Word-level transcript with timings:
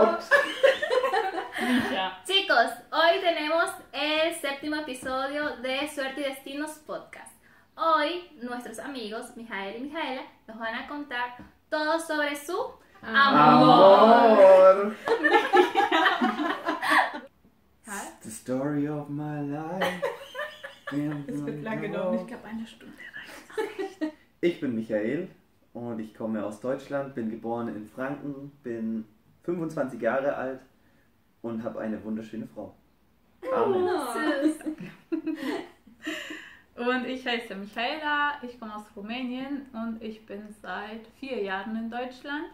Chicos, 2.26 2.70
hoy 2.90 3.20
tenemos 3.20 3.66
el 3.92 4.34
séptimo 4.34 4.76
episodio 4.76 5.56
de 5.56 5.86
Suerte 5.88 6.22
y 6.22 6.24
Destinos 6.24 6.70
Podcast. 6.86 7.30
Hoy 7.76 8.30
nuestros 8.40 8.78
amigos 8.78 9.36
Mijael 9.36 9.76
y 9.76 9.80
Mijaela 9.80 10.22
nos 10.46 10.58
van 10.58 10.74
a 10.74 10.88
contar 10.88 11.36
todo 11.68 12.00
sobre 12.00 12.34
su 12.34 12.56
amor. 13.02 14.32
Amor. 14.32 14.96
The 18.22 18.30
story 18.30 18.88
of 18.88 19.10
my 19.10 19.42
life. 19.42 20.02
Ich 24.42 24.58
bin 24.60 24.74
Michael 24.74 25.28
und 25.74 26.00
ich 26.00 26.14
komme 26.14 26.42
aus 26.44 26.60
Deutschland, 26.60 27.14
bin 27.14 27.30
geboren 27.30 27.68
in 27.68 27.86
Franken, 27.86 28.50
bin 28.64 29.04
25 29.50 30.00
Jahre 30.00 30.34
alt 30.34 30.60
und 31.42 31.62
habe 31.64 31.80
eine 31.80 32.02
wunderschöne 32.04 32.46
Frau. 32.46 32.74
Amen. 33.52 33.88
Süß. 34.42 34.58
Und 36.76 37.04
ich 37.04 37.26
heiße 37.26 37.54
Michaela, 37.56 38.38
ich 38.42 38.58
komme 38.58 38.74
aus 38.74 38.84
Rumänien 38.96 39.66
und 39.74 40.02
ich 40.02 40.24
bin 40.24 40.48
seit 40.62 41.06
vier 41.18 41.42
Jahren 41.42 41.76
in 41.76 41.90
Deutschland. 41.90 42.46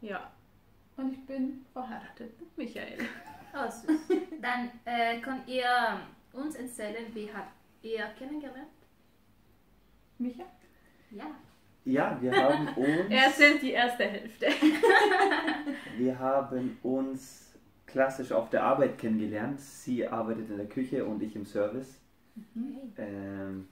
Ja. 0.00 0.32
Und 0.96 1.12
ich 1.12 1.24
bin 1.24 1.64
verheiratet 1.72 2.32
mit 2.40 2.58
Michael. 2.58 2.98
Oh, 3.54 3.70
süß. 3.70 4.18
Dann 4.42 4.68
äh, 4.84 5.20
könnt 5.20 5.46
ihr 5.46 6.00
uns 6.32 6.56
erzählen, 6.56 7.06
wie 7.14 7.32
habt 7.32 7.52
ihr 7.82 8.04
kennengelernt? 8.18 8.66
Micha? 10.18 10.44
Ja. 11.12 11.26
Ja, 11.84 12.18
wir 12.20 12.32
haben 12.32 12.68
uns, 12.76 13.10
Er 13.10 13.26
erzählt 13.26 13.62
die 13.62 13.72
erste 13.72 14.04
Hälfte. 14.04 14.46
wir 15.98 16.18
haben 16.18 16.78
uns 16.82 17.52
klassisch 17.86 18.32
auf 18.32 18.50
der 18.50 18.64
Arbeit 18.64 18.98
kennengelernt. 18.98 19.60
Sie 19.60 20.06
arbeitet 20.06 20.50
in 20.50 20.56
der 20.56 20.66
Küche 20.66 21.04
und 21.04 21.22
ich 21.22 21.36
im 21.36 21.44
Service. 21.44 22.00
Okay. 22.36 22.90
Ähm, 22.98 23.68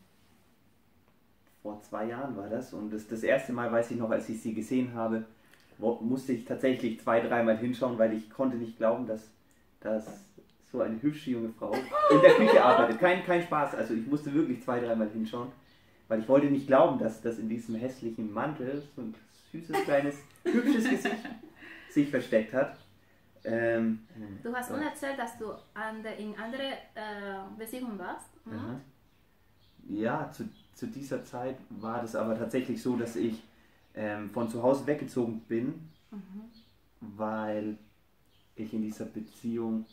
vor 1.63 1.81
zwei 1.81 2.07
Jahren 2.07 2.37
war 2.37 2.49
das 2.49 2.73
und 2.73 2.93
das, 2.93 3.07
das 3.07 3.23
erste 3.23 3.53
Mal 3.53 3.71
weiß 3.71 3.93
ich 3.93 3.97
noch, 3.97 4.11
als 4.11 4.29
ich 4.29 4.43
sie 4.43 4.53
gesehen 4.53 4.95
habe, 4.95 5.25
wo, 5.79 5.95
musste 6.01 6.33
ich 6.33 6.45
tatsächlich 6.45 7.01
zwei, 7.01 7.21
dreimal 7.21 7.57
hinschauen, 7.57 7.99
weil 7.99 8.13
ich 8.13 8.31
konnte 8.31 8.57
nicht 8.57 8.77
glauben, 8.77 9.07
dass, 9.07 9.31
dass 9.81 10.07
so 10.71 10.81
eine 10.81 11.01
hübsche 11.01 11.31
junge 11.31 11.51
Frau 11.51 11.73
in 11.73 12.21
der 12.21 12.35
Küche 12.35 12.65
arbeitet. 12.65 12.99
Kein, 12.99 13.25
kein 13.25 13.43
Spaß, 13.43 13.75
also 13.75 13.95
ich 13.95 14.07
musste 14.07 14.33
wirklich 14.35 14.63
zwei, 14.63 14.81
dreimal 14.81 15.09
hinschauen, 15.11 15.49
weil 16.13 16.21
ich 16.21 16.29
wollte 16.29 16.49
nicht 16.49 16.67
glauben, 16.67 16.99
dass 16.99 17.23
das 17.23 17.39
in 17.39 17.49
diesem 17.49 17.75
hässlichen 17.75 18.31
Mantel 18.31 18.83
so 18.95 19.01
ein 19.01 19.15
süßes, 19.51 19.85
kleines, 19.85 20.17
hübsches 20.45 20.91
Gesicht 20.91 21.17
sich 21.89 22.11
versteckt 22.11 22.53
hat. 22.53 22.77
Ähm, 23.45 24.01
Du 24.43 24.55
hast 24.55 24.71
uns 24.71 24.83
erzählt, 24.85 25.19
dass 25.19 25.39
du 25.39 25.47
an 25.73 26.03
der, 26.03 26.19
in 26.19 26.39
andere 26.39 26.65
äh, 26.95 27.39
Beziehungen 27.57 27.99
warst. 27.99 28.27
Mhm. 28.45 28.53
Aha. 28.53 28.81
Ja, 29.89 30.31
zu, 30.31 30.47
zu 30.75 30.87
dieser 30.89 31.25
Zeit 31.25 31.57
war 31.71 32.03
das 32.03 32.15
aber 32.15 32.39
tatsächlich 32.39 32.83
so, 32.83 32.95
dass 32.97 33.17
ich 33.17 33.43
ähm, 33.95 34.29
von 34.29 34.51
zu 34.51 34.63
Hause 34.63 34.87
weggezogen 34.87 35.41
bin, 35.49 35.89
Mhm. 36.11 36.43
weil 37.17 37.79
ich 38.55 38.75
in 38.75 38.83
dieser 38.83 39.07
Beziehung, 39.07 39.87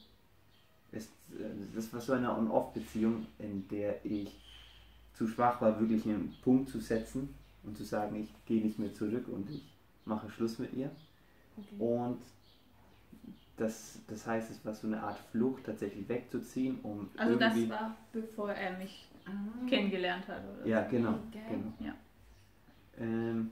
es, 0.92 1.06
äh, 1.06 1.46
das 1.74 1.94
war 1.94 2.02
so 2.02 2.12
eine 2.12 2.30
On-Off-Beziehung, 2.38 3.26
in 3.40 3.66
der 3.70 4.04
ich 4.06 4.49
zu 5.20 5.28
schwach 5.28 5.60
war, 5.60 5.78
wirklich 5.82 6.06
einen 6.06 6.34
Punkt 6.42 6.70
zu 6.70 6.80
setzen 6.80 7.36
und 7.64 7.76
zu 7.76 7.84
sagen, 7.84 8.16
ich 8.16 8.30
gehe 8.46 8.64
nicht 8.64 8.80
mehr 8.80 8.94
zurück 8.94 9.28
und 9.28 9.50
ich 9.50 9.62
mache 10.06 10.30
Schluss 10.30 10.60
mit 10.60 10.74
ihr. 10.74 10.90
Und 11.78 12.22
das, 13.58 14.00
das 14.08 14.26
heißt, 14.26 14.50
es 14.50 14.64
war 14.64 14.74
so 14.74 14.88
eine 14.88 15.04
Art 15.04 15.20
Flucht, 15.32 15.66
tatsächlich 15.66 16.08
wegzuziehen, 16.08 16.80
um 16.84 17.10
Also 17.18 17.36
das 17.36 17.54
war 17.70 17.98
bevor 18.14 18.54
er 18.54 18.78
mich 18.78 19.10
kennengelernt 19.68 20.26
hat. 20.30 20.42
Oder? 20.56 20.66
Ja, 20.66 20.84
genau. 20.84 21.20
Okay. 21.28 21.42
genau. 21.50 21.74
Ja. 21.82 21.94
Ähm, 22.98 23.52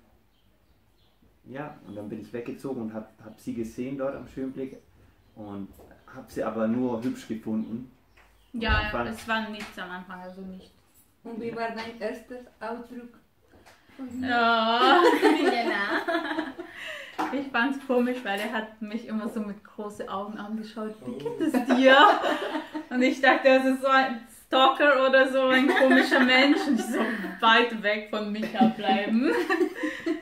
ja, 1.44 1.78
und 1.86 1.98
dann 1.98 2.08
bin 2.08 2.22
ich 2.22 2.32
weggezogen 2.32 2.84
und 2.84 2.94
habe 2.94 3.08
hab 3.26 3.38
sie 3.42 3.54
gesehen 3.54 3.98
dort 3.98 4.16
am 4.16 4.26
Schönblick 4.30 4.78
und 5.36 5.68
habe 6.16 6.32
sie 6.32 6.46
aber 6.46 6.66
nur 6.66 7.04
hübsch 7.04 7.28
gefunden. 7.28 7.92
Und 8.54 8.62
Ja, 8.62 9.06
es 9.06 9.28
war 9.28 9.50
nichts 9.50 9.78
am 9.78 9.90
Anfang, 9.90 10.22
also 10.22 10.40
nicht. 10.44 10.77
Und 11.28 11.42
wie 11.42 11.56
war 11.56 11.70
dein 11.70 12.00
erstes 12.00 12.46
Ausdruck? 12.60 13.20
Ja, 14.22 15.02
genau. 15.22 17.34
ich 17.34 17.48
fand's 17.48 17.80
komisch, 17.88 18.20
weil 18.24 18.40
er 18.40 18.54
hat 18.54 18.80
mich 18.80 19.08
immer 19.08 19.28
so 19.28 19.40
mit 19.40 19.64
großen 19.64 20.08
Augen 20.08 20.38
angeschaut. 20.38 20.94
Wie 21.04 21.18
geht 21.18 21.42
es 21.42 21.52
dir? 21.76 21.98
Und 22.92 23.02
ich 23.02 23.20
dachte, 23.20 23.46
das 23.46 23.66
ist 23.66 23.82
so 23.82 23.88
ein 23.88 24.22
Stalker 24.46 25.10
oder 25.10 25.32
so 25.32 25.48
ein 25.48 25.68
komischer 25.68 26.20
Mensch. 26.20 26.60
Und 26.68 26.80
ich 26.80 26.86
so 26.86 27.00
weit 27.40 27.82
weg 27.82 28.10
von 28.12 28.32
Micha 28.32 28.68
bleiben. 28.68 29.32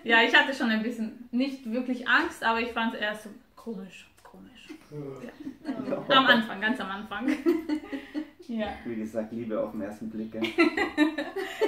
Ja, 0.05 0.21
ich 0.21 0.33
hatte 0.33 0.53
schon 0.53 0.69
ein 0.69 0.81
bisschen, 0.81 1.27
nicht 1.31 1.69
wirklich 1.69 2.07
Angst, 2.07 2.43
aber 2.43 2.61
ich 2.61 2.71
fand 2.71 2.93
es 2.93 3.01
eher 3.01 3.15
so 3.15 3.29
komisch, 3.55 4.07
komisch. 4.23 4.67
Ja. 4.89 6.15
Am 6.15 6.27
Anfang, 6.27 6.61
ganz 6.61 6.79
am 6.79 6.91
Anfang. 6.91 7.27
Ja. 8.47 8.67
Wie 8.85 8.95
gesagt, 8.95 9.31
Liebe 9.31 9.59
auf 9.59 9.71
den 9.71 9.81
ersten 9.81 10.09
Blick. 10.09 10.33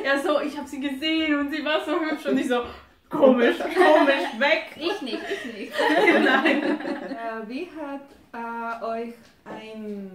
Ja, 0.04 0.18
so, 0.20 0.40
ich 0.40 0.58
habe 0.58 0.68
sie 0.68 0.80
gesehen 0.80 1.38
und 1.38 1.50
sie 1.50 1.66
war 1.66 1.84
so 1.84 2.00
hübsch 2.00 2.26
und 2.28 2.38
ich 2.38 2.48
so, 2.48 2.64
komisch, 3.10 3.58
komisch, 3.58 4.40
weg. 4.40 4.68
Ich 4.76 5.02
nicht, 5.02 5.20
ich 5.30 5.54
nicht. 5.54 5.74
Nein. 6.24 6.64
Äh, 6.64 7.48
wie 7.48 7.68
hat 7.76 8.02
äh, 8.32 8.86
euch 8.86 9.14
ein 9.44 10.12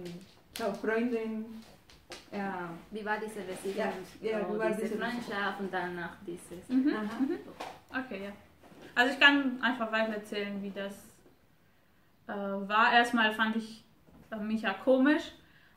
so, 0.57 0.65
Freundin 0.81 1.45
äh, 2.31 2.39
Wie 2.91 3.05
war 3.05 3.17
diese 3.19 3.41
Beziehung? 3.41 3.75
Ja, 3.77 3.93
ja, 4.21 4.47
so 4.47 4.53
wie 4.53 4.59
war 4.59 4.69
diese 4.69 4.81
diese 4.81 4.97
Freundschaft 4.97 5.59
und 5.59 5.71
danach 5.71 6.15
dieses. 6.25 6.67
Mhm. 6.69 6.93
aha. 6.95 7.99
Okay, 8.01 8.23
ja. 8.25 8.31
Also 8.95 9.13
ich 9.13 9.19
kann 9.19 9.61
einfach 9.61 9.91
weiter 9.91 10.13
erzählen, 10.13 10.61
wie 10.61 10.71
das 10.71 10.93
äh, 12.27 12.67
war. 12.67 12.93
Erstmal 12.93 13.31
fand 13.33 13.55
ich 13.57 13.83
äh, 14.31 14.37
Micha 14.37 14.73
komisch. 14.73 15.31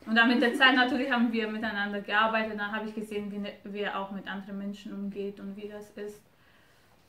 Und 0.06 0.14
dann 0.14 0.28
mit 0.28 0.40
der 0.40 0.54
Zeit 0.54 0.76
natürlich 0.76 1.10
haben 1.10 1.32
wir 1.32 1.48
miteinander 1.48 2.00
gearbeitet. 2.00 2.58
Dann 2.58 2.72
habe 2.72 2.88
ich 2.88 2.94
gesehen, 2.94 3.30
wie, 3.32 3.38
ne, 3.38 3.52
wie 3.64 3.80
er 3.80 3.98
auch 3.98 4.12
mit 4.12 4.26
anderen 4.28 4.58
Menschen 4.58 4.92
umgeht 4.92 5.40
und 5.40 5.56
wie 5.56 5.68
das 5.68 5.90
ist. 5.90 6.22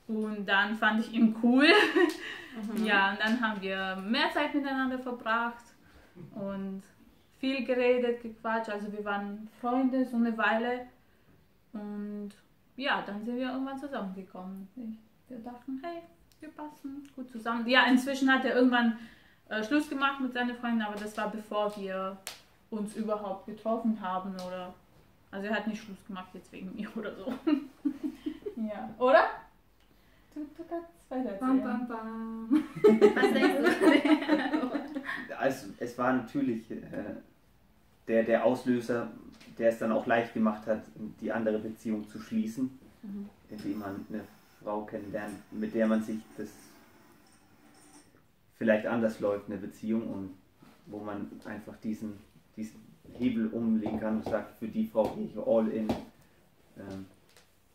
Und 0.07 0.45
dann 0.45 0.75
fand 0.75 1.01
ich 1.01 1.13
ihn 1.13 1.35
cool. 1.43 1.67
Ja, 2.83 3.11
und 3.11 3.19
dann 3.19 3.39
haben 3.39 3.61
wir 3.61 3.97
mehr 3.97 4.31
Zeit 4.33 4.55
miteinander 4.55 4.97
verbracht 4.97 5.63
und 6.33 6.81
viel 7.39 7.63
geredet, 7.63 8.23
gequatscht. 8.23 8.69
Also 8.69 8.91
wir 8.91 9.05
waren 9.05 9.47
Freunde 9.61 10.05
so 10.05 10.17
eine 10.17 10.35
Weile. 10.37 10.87
Und 11.73 12.31
ja, 12.75 13.03
dann 13.05 13.23
sind 13.23 13.37
wir 13.37 13.51
irgendwann 13.51 13.77
zusammengekommen. 13.77 14.67
Wir 15.27 15.37
dachten, 15.37 15.79
hey, 15.83 16.01
wir 16.39 16.49
passen 16.49 17.07
gut 17.15 17.29
zusammen. 17.29 17.67
Ja, 17.67 17.85
inzwischen 17.85 18.31
hat 18.33 18.45
er 18.45 18.55
irgendwann 18.55 18.97
äh, 19.49 19.63
Schluss 19.63 19.89
gemacht 19.89 20.19
mit 20.19 20.33
seiner 20.33 20.55
Freundin, 20.55 20.81
aber 20.81 20.95
das 20.95 21.15
war 21.17 21.29
bevor 21.29 21.75
wir 21.77 22.17
uns 22.69 22.95
überhaupt 22.95 23.45
getroffen 23.45 23.99
haben 24.01 24.33
oder. 24.47 24.73
Also 25.29 25.47
er 25.47 25.55
hat 25.55 25.67
nicht 25.67 25.83
Schluss 25.83 26.05
gemacht 26.05 26.29
jetzt 26.33 26.51
wegen 26.53 26.73
mir 26.73 26.87
oder 26.95 27.13
so. 27.15 27.25
ja, 28.55 28.89
oder? 28.97 29.25
Du, 30.33 30.39
du 30.55 30.63
kannst 30.69 30.87
weiter 31.09 31.33
Bam, 31.33 31.61
bam, 31.61 31.87
bam. 31.87 32.63
Was 32.83 33.33
denkst 33.33 33.57
du? 33.61 34.71
Also, 35.39 35.67
es 35.77 35.97
war 35.99 36.13
natürlich 36.13 36.69
äh, 36.71 36.81
der, 38.07 38.23
der 38.23 38.43
Auslöser, 38.43 39.11
der 39.57 39.69
es 39.69 39.77
dann 39.77 39.91
auch 39.91 40.07
leicht 40.07 40.33
gemacht 40.33 40.65
hat, 40.65 40.81
die 41.21 41.31
andere 41.31 41.59
Beziehung 41.59 42.07
zu 42.07 42.19
schließen, 42.19 42.79
Mhm. 43.03 43.29
indem 43.49 43.79
man 43.79 44.05
eine 44.09 44.23
Frau 44.63 44.83
kennenlernt, 44.85 45.35
mit 45.51 45.73
der 45.75 45.85
man 45.87 46.01
sich 46.01 46.19
das 46.37 46.49
vielleicht 48.57 48.87
anders 48.87 49.19
läuft, 49.19 49.47
eine 49.49 49.57
Beziehung 49.57 50.07
und 50.07 50.33
wo 50.87 50.99
man 50.99 51.29
einfach 51.45 51.75
diesen, 51.77 52.17
diesen 52.57 52.81
Hebel 53.13 53.47
umlegen 53.47 53.99
kann 53.99 54.17
und 54.17 54.25
sagt, 54.25 54.59
für 54.59 54.67
die 54.67 54.85
Frau 54.85 55.07
gehe 55.15 55.25
ich 55.25 55.37
all 55.37 55.67
in. 55.69 55.87
Ähm, 56.77 57.05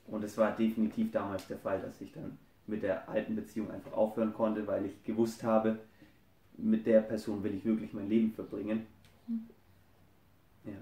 und 0.08 0.23
es 0.25 0.37
war 0.37 0.55
definitiv 0.55 1.11
damals 1.12 1.46
der 1.46 1.58
Fall, 1.58 1.81
dass 1.81 2.00
ich 2.00 2.12
dann 2.12 2.37
mit 2.67 2.82
der 2.82 3.08
alten 3.08 3.34
Beziehung 3.34 3.70
einfach 3.70 3.93
aufhören 3.93 4.34
konnte, 4.34 4.67
weil 4.67 4.87
ich 4.87 5.02
gewusst 5.05 5.43
habe, 5.43 5.79
mit 6.58 6.87
der 6.87 7.00
Person 7.00 7.43
will 7.43 7.55
ich 7.55 7.64
wirklich 7.64 7.93
mein 7.93 8.08
Leben 8.08 8.32
verbringen. 8.32 8.87
Ja. 10.64 10.73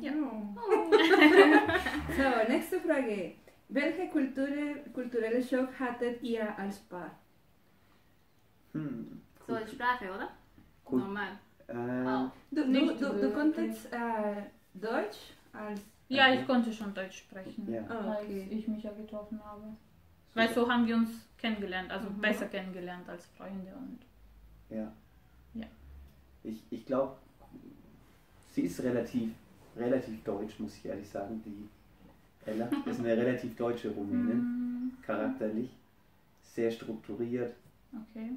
Ja. 0.00 0.12
So, 2.16 2.52
nächste 2.52 2.80
Frage. 2.80 3.34
Welche 3.68 4.08
Kultur, 4.08 4.46
kulturelle 4.92 5.42
Schock 5.42 5.78
hattet 5.78 6.22
ihr 6.22 6.58
als 6.58 6.80
Paar? 6.80 7.18
Hm. 8.72 9.22
So 9.46 9.56
die 9.56 9.70
Sprache, 9.70 10.04
oder? 10.12 10.30
Cool. 10.90 11.00
Normal. 11.00 11.38
Ähm. 11.70 12.30
Du, 12.50 12.64
du, 12.64 12.94
du, 12.96 13.20
du 13.20 13.30
konntest 13.32 13.86
äh, 13.92 14.42
Deutsch 14.74 15.34
als 15.52 15.80
Ja, 16.08 16.32
ich 16.34 16.46
konnte 16.46 16.72
schon 16.72 16.92
Deutsch 16.94 17.18
sprechen, 17.18 17.70
Ja. 17.72 17.84
Ah, 17.88 18.12
als 18.12 18.24
okay. 18.24 18.46
ich 18.50 18.66
mich 18.68 18.82
ja 18.82 18.92
getroffen 18.92 19.40
habe. 19.44 19.62
Weil 20.34 20.48
so 20.52 20.68
haben 20.70 20.86
wir 20.86 20.96
uns 20.96 21.10
kennengelernt, 21.38 21.90
also 21.90 22.08
Mhm. 22.10 22.20
besser 22.20 22.46
kennengelernt 22.46 23.08
als 23.08 23.26
Freunde 23.36 23.72
und 23.76 23.98
Ja. 24.76 24.92
Ja. 25.54 25.66
Ich, 26.44 26.62
ich 26.70 26.84
glaube, 26.86 27.16
sie 28.52 28.62
ist 28.62 28.82
relativ, 28.82 29.30
relativ 29.76 30.22
deutsch, 30.24 30.58
muss 30.58 30.76
ich 30.76 30.86
ehrlich 30.86 31.08
sagen. 31.08 31.42
Die 31.44 31.68
Ella 32.50 32.68
ist 32.86 33.00
eine 33.00 33.16
relativ 33.16 33.56
deutsche 33.56 33.90
Rumänin, 33.90 34.38
Mm, 34.40 35.02
charakterlich, 35.02 35.70
sehr 36.42 36.70
strukturiert. 36.70 37.54
Okay. 37.92 38.30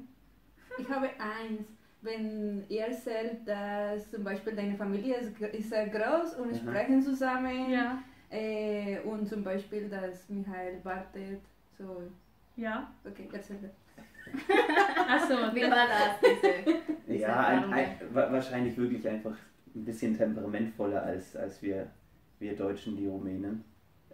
Ich 0.78 0.88
habe 0.88 1.08
eins. 1.18 1.66
Wenn 2.04 2.64
ihr 2.68 2.82
erzählt, 2.82 3.38
dass 3.46 4.10
zum 4.10 4.22
Beispiel 4.24 4.54
deine 4.54 4.76
Familie 4.76 5.16
ist, 5.16 5.36
gr- 5.38 5.46
ist 5.54 5.70
sehr 5.70 5.88
groß 5.88 6.34
und 6.34 6.50
Aha. 6.52 6.56
sprechen 6.56 7.02
zusammen 7.02 7.70
Ja. 7.70 7.98
äh, 8.30 8.98
und 9.00 9.26
zum 9.26 9.42
Beispiel, 9.42 9.88
dass 9.88 10.28
Michael 10.28 10.80
wartet, 10.84 11.40
so, 11.78 12.02
Ja. 12.56 12.92
okay, 13.08 13.26
erzähl. 13.32 13.70
Achso, 15.08 15.34
Wie 15.54 15.62
war 15.62 15.86
das? 15.88 16.20
Diese, 16.20 16.80
diese 17.08 17.22
Ja, 17.22 17.40
ein, 17.46 17.72
ein, 17.72 17.88
wa- 18.12 18.30
wahrscheinlich 18.32 18.76
wirklich 18.76 19.06
einfach 19.08 19.36
ein 19.74 19.84
bisschen 19.84 20.16
temperamentvoller 20.16 21.02
als, 21.02 21.34
als 21.36 21.60
wir, 21.62 21.86
wir 22.38 22.54
Deutschen, 22.54 22.96
die 22.96 23.06
Rumänen. 23.06 23.64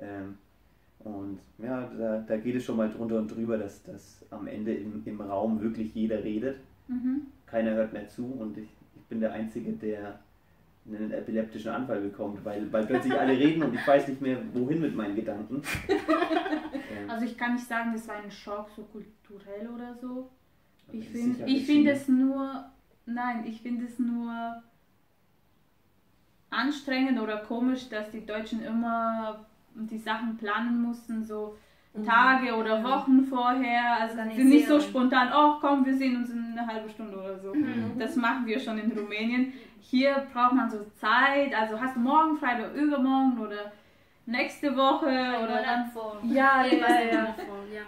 Ähm, 0.00 0.38
und 1.00 1.40
ja, 1.58 1.90
da, 1.98 2.18
da 2.26 2.36
geht 2.36 2.54
es 2.56 2.64
schon 2.64 2.76
mal 2.76 2.88
drunter 2.90 3.18
und 3.18 3.28
drüber, 3.34 3.56
dass, 3.58 3.82
dass 3.82 4.24
am 4.30 4.46
Ende 4.46 4.74
im, 4.74 5.02
im 5.04 5.20
Raum 5.20 5.60
wirklich 5.60 5.94
jeder 5.94 6.22
redet. 6.22 6.58
Mhm. 6.88 7.26
Keiner 7.50 7.72
hört 7.72 7.92
mehr 7.92 8.08
zu 8.08 8.24
und 8.24 8.56
ich, 8.56 8.68
ich 8.94 9.02
bin 9.08 9.20
der 9.20 9.32
Einzige, 9.32 9.72
der 9.72 10.20
einen 10.86 11.12
epileptischen 11.12 11.70
Anfall 11.70 12.00
bekommt, 12.00 12.44
weil, 12.44 12.72
weil 12.72 12.86
plötzlich 12.86 13.12
alle 13.12 13.32
reden 13.32 13.62
und 13.62 13.74
ich 13.74 13.86
weiß 13.86 14.08
nicht 14.08 14.20
mehr, 14.20 14.38
wohin 14.52 14.80
mit 14.80 14.94
meinen 14.94 15.16
Gedanken. 15.16 15.62
Also 17.08 17.24
ich 17.24 17.36
kann 17.36 17.54
nicht 17.54 17.66
sagen, 17.66 17.92
das 17.92 18.06
war 18.06 18.16
ein 18.16 18.30
Schock, 18.30 18.70
so 18.74 18.82
kulturell 18.84 19.68
oder 19.68 19.94
so. 19.94 20.30
Ich 20.92 21.08
finde 21.08 21.44
ich 21.44 21.66
find 21.66 21.88
es 21.88 22.06
nur, 22.06 22.64
nein, 23.04 23.44
ich 23.46 23.60
finde 23.60 23.86
es 23.86 23.98
nur 23.98 24.62
anstrengend 26.50 27.20
oder 27.20 27.38
komisch, 27.38 27.88
dass 27.88 28.10
die 28.10 28.24
Deutschen 28.24 28.62
immer 28.62 29.44
die 29.74 29.98
Sachen 29.98 30.36
planen 30.36 30.80
mussten, 30.80 31.24
so 31.24 31.56
Tage 32.04 32.54
oder 32.54 32.82
Wochen 32.84 33.24
vorher. 33.24 33.98
Also 34.00 34.16
sind 34.16 34.48
nicht 34.48 34.68
so 34.68 34.80
spontan, 34.80 35.28
oh 35.36 35.58
komm, 35.60 35.84
wir 35.84 35.96
sehen 35.96 36.16
uns 36.16 36.30
in 36.30 36.52
einer 36.56 36.66
halben 36.66 36.88
Stunde 36.88 37.16
oder 37.18 37.38
so. 37.38 37.52
Mhm. 37.54 37.98
Das 37.98 38.14
machen 38.16 38.46
wir 38.46 38.58
schon 38.60 38.78
in 38.78 38.92
Rumänien. 38.92 39.52
Hier 39.80 40.26
braucht 40.32 40.52
man 40.52 40.70
so 40.70 40.84
Zeit, 40.94 41.52
also 41.54 41.80
hast 41.80 41.96
du 41.96 42.00
morgen 42.00 42.36
frei 42.36 42.56
oder 42.58 42.72
übermorgen 42.74 43.38
oder 43.40 43.72
nächste 44.26 44.76
Woche 44.76 45.08
Ein 45.08 45.42
oder 45.44 45.62
dann. 45.62 45.90
vor. 45.90 46.18
Ja, 46.22 46.64
ja, 46.64 47.00
ja. 47.12 47.34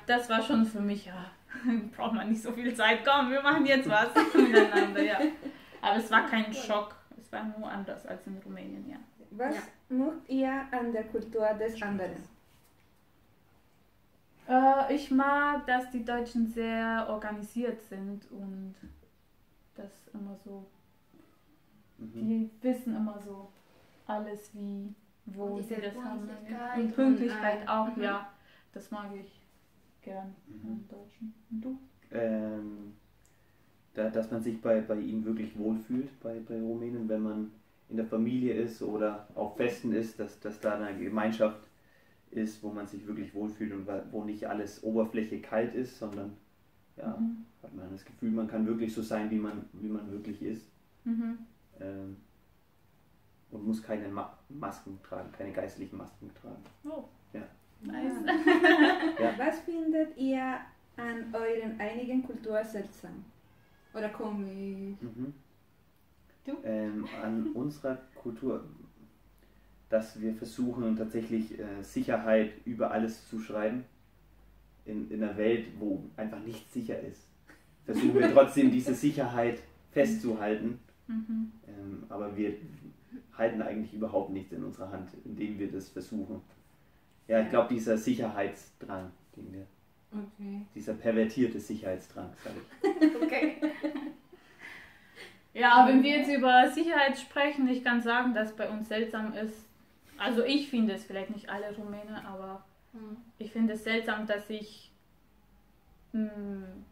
Das 0.06 0.28
war 0.28 0.42
schon 0.42 0.64
für 0.64 0.80
mich, 0.80 1.06
ja, 1.06 1.26
braucht 1.96 2.14
man 2.14 2.28
nicht 2.28 2.42
so 2.42 2.50
viel 2.50 2.74
Zeit. 2.74 3.00
Komm, 3.04 3.30
wir 3.30 3.40
machen 3.42 3.64
jetzt 3.66 3.88
was 3.88 4.08
miteinander, 4.34 5.02
ja. 5.02 5.18
Aber 5.80 5.96
es 5.98 6.10
war 6.10 6.26
kein 6.26 6.52
Schock. 6.52 6.96
Es 7.18 7.30
war 7.30 7.44
nur 7.56 7.70
anders 7.70 8.04
als 8.06 8.26
in 8.26 8.36
Rumänien, 8.44 8.88
ja. 8.90 8.96
Was 9.30 9.54
Ja. 9.54 9.62
mögt 9.88 10.28
ihr 10.28 10.50
an 10.72 10.92
der 10.92 11.04
Kultur 11.04 11.46
des 11.58 11.80
anderen? 11.80 12.16
Äh, 14.48 14.94
ich 14.94 15.10
mag, 15.10 15.66
dass 15.66 15.90
die 15.90 16.04
Deutschen 16.04 16.46
sehr 16.48 17.06
organisiert 17.08 17.80
sind 17.82 18.30
und 18.30 18.74
das 19.74 19.90
immer 20.12 20.36
so, 20.44 20.66
mhm. 21.98 22.12
die 22.14 22.50
wissen 22.60 22.96
immer 22.96 23.18
so 23.20 23.50
alles, 24.06 24.50
wie, 24.54 24.94
wo 25.26 25.44
Und 25.56 25.62
sie 25.62 25.76
das 25.76 25.94
haben. 25.96 26.26
Pünktlichkeit 26.26 26.76
Und 26.76 26.84
und, 26.84 26.94
Pünktlichkeit 26.94 27.64
äh, 27.64 27.68
auch, 27.68 27.96
mhm. 27.96 28.02
ja. 28.02 28.32
Das 28.72 28.90
mag 28.90 29.10
ich 29.14 29.40
gern 30.02 30.34
Mhm. 30.46 30.68
an 30.70 30.88
Deutschen. 30.88 31.34
Und 31.50 31.60
du? 31.64 31.78
ähm, 32.10 32.94
da, 33.94 34.10
dass 34.10 34.30
man 34.30 34.42
sich 34.42 34.60
bei, 34.60 34.80
bei 34.80 34.96
ihnen 34.98 35.24
wirklich 35.24 35.56
wohlfühlt, 35.58 36.18
bei, 36.20 36.40
bei 36.40 36.60
Rumänen, 36.60 37.08
wenn 37.08 37.22
man 37.22 37.50
in 37.88 37.96
der 37.96 38.06
Familie 38.06 38.54
ist 38.54 38.82
oder 38.82 39.28
auf 39.34 39.56
Festen 39.56 39.92
ist, 39.92 40.18
dass, 40.18 40.40
dass 40.40 40.60
da 40.60 40.78
eine 40.78 40.98
Gemeinschaft 40.98 41.60
ist, 42.32 42.62
wo 42.62 42.70
man 42.70 42.86
sich 42.86 43.06
wirklich 43.06 43.34
wohlfühlt 43.34 43.72
und 43.72 43.86
wo 44.10 44.24
nicht 44.24 44.46
alles 44.48 44.82
Oberfläche 44.82 45.40
kalt 45.40 45.74
ist, 45.74 45.98
sondern 45.98 46.36
ja, 46.96 47.16
Mhm. 47.18 47.44
hat 47.62 47.74
man 47.74 47.90
das 47.90 48.04
Gefühl, 48.04 48.30
man 48.30 48.48
kann 48.48 48.66
wirklich 48.66 48.92
so 48.92 49.02
sein, 49.02 49.30
wie 49.30 49.38
man, 49.38 49.64
wie 49.72 49.88
man 49.88 50.10
wirklich 50.10 50.42
ist. 50.42 50.66
Mhm. 51.04 51.38
Ähm, 51.80 52.16
und 53.50 53.66
muss 53.66 53.82
keine 53.82 54.08
Ma 54.08 54.36
Masken 54.48 54.98
tragen, 55.02 55.30
keine 55.32 55.52
geistlichen 55.52 55.96
Masken 55.96 56.30
tragen. 56.40 56.62
Oh. 56.84 57.04
Ja. 57.32 57.42
Nice. 57.82 58.14
Ja. 59.18 59.34
Was 59.38 59.60
findet 59.60 60.16
ihr 60.16 60.58
an 60.96 61.34
euren 61.34 61.78
einigen 61.80 62.22
Kultur 62.22 62.64
seltsam? 62.64 63.24
Oder 63.94 64.08
komisch? 64.10 64.96
Mhm. 65.00 65.34
Du? 66.44 66.52
Ähm, 66.64 67.06
an 67.22 67.52
unserer 67.52 67.96
Kultur, 68.14 68.64
dass 69.92 70.18
wir 70.22 70.34
versuchen 70.34 70.96
tatsächlich 70.96 71.58
äh, 71.58 71.82
Sicherheit 71.82 72.52
über 72.64 72.92
alles 72.92 73.28
zu 73.28 73.38
schreiben. 73.38 73.84
In, 74.86 75.10
in 75.10 75.22
einer 75.22 75.36
Welt, 75.36 75.66
wo 75.78 76.02
einfach 76.16 76.40
nichts 76.40 76.72
sicher 76.72 76.98
ist, 76.98 77.28
versuchen 77.84 78.14
wir 78.14 78.32
trotzdem 78.32 78.70
diese 78.70 78.94
Sicherheit 78.94 79.58
festzuhalten. 79.90 80.80
Mhm. 81.06 81.52
Ähm, 81.68 82.04
aber 82.08 82.34
wir 82.34 82.54
halten 83.36 83.60
eigentlich 83.60 83.92
überhaupt 83.92 84.30
nichts 84.30 84.52
in 84.52 84.64
unserer 84.64 84.90
Hand, 84.90 85.10
indem 85.26 85.58
wir 85.58 85.70
das 85.70 85.90
versuchen. 85.90 86.40
Ja, 87.28 87.42
ich 87.42 87.50
glaube, 87.50 87.74
dieser 87.74 87.98
Sicherheitsdrang, 87.98 89.10
den 89.36 89.52
wir, 89.52 89.66
Okay. 90.10 90.62
dieser 90.74 90.94
pervertierte 90.94 91.60
Sicherheitsdrang, 91.60 92.30
sage 92.42 92.56
ich. 93.00 93.22
Okay. 93.22 93.56
Ja, 95.54 95.86
wenn 95.86 96.02
wir 96.02 96.18
jetzt 96.18 96.30
über 96.34 96.70
Sicherheit 96.70 97.18
sprechen, 97.18 97.68
ich 97.68 97.84
kann 97.84 98.00
sagen, 98.00 98.32
dass 98.32 98.56
bei 98.56 98.70
uns 98.70 98.88
seltsam 98.88 99.34
ist. 99.34 99.66
Also 100.24 100.44
ich 100.44 100.68
finde 100.68 100.94
es 100.94 101.04
vielleicht 101.04 101.30
nicht 101.30 101.48
alle 101.50 101.74
Rumänen, 101.76 102.16
aber 102.26 102.64
Hm. 102.92 103.16
ich 103.38 103.50
finde 103.52 103.72
es 103.72 103.84
seltsam, 103.84 104.26
dass 104.26 104.50
ich, 104.50 104.90
mh, 106.12 106.28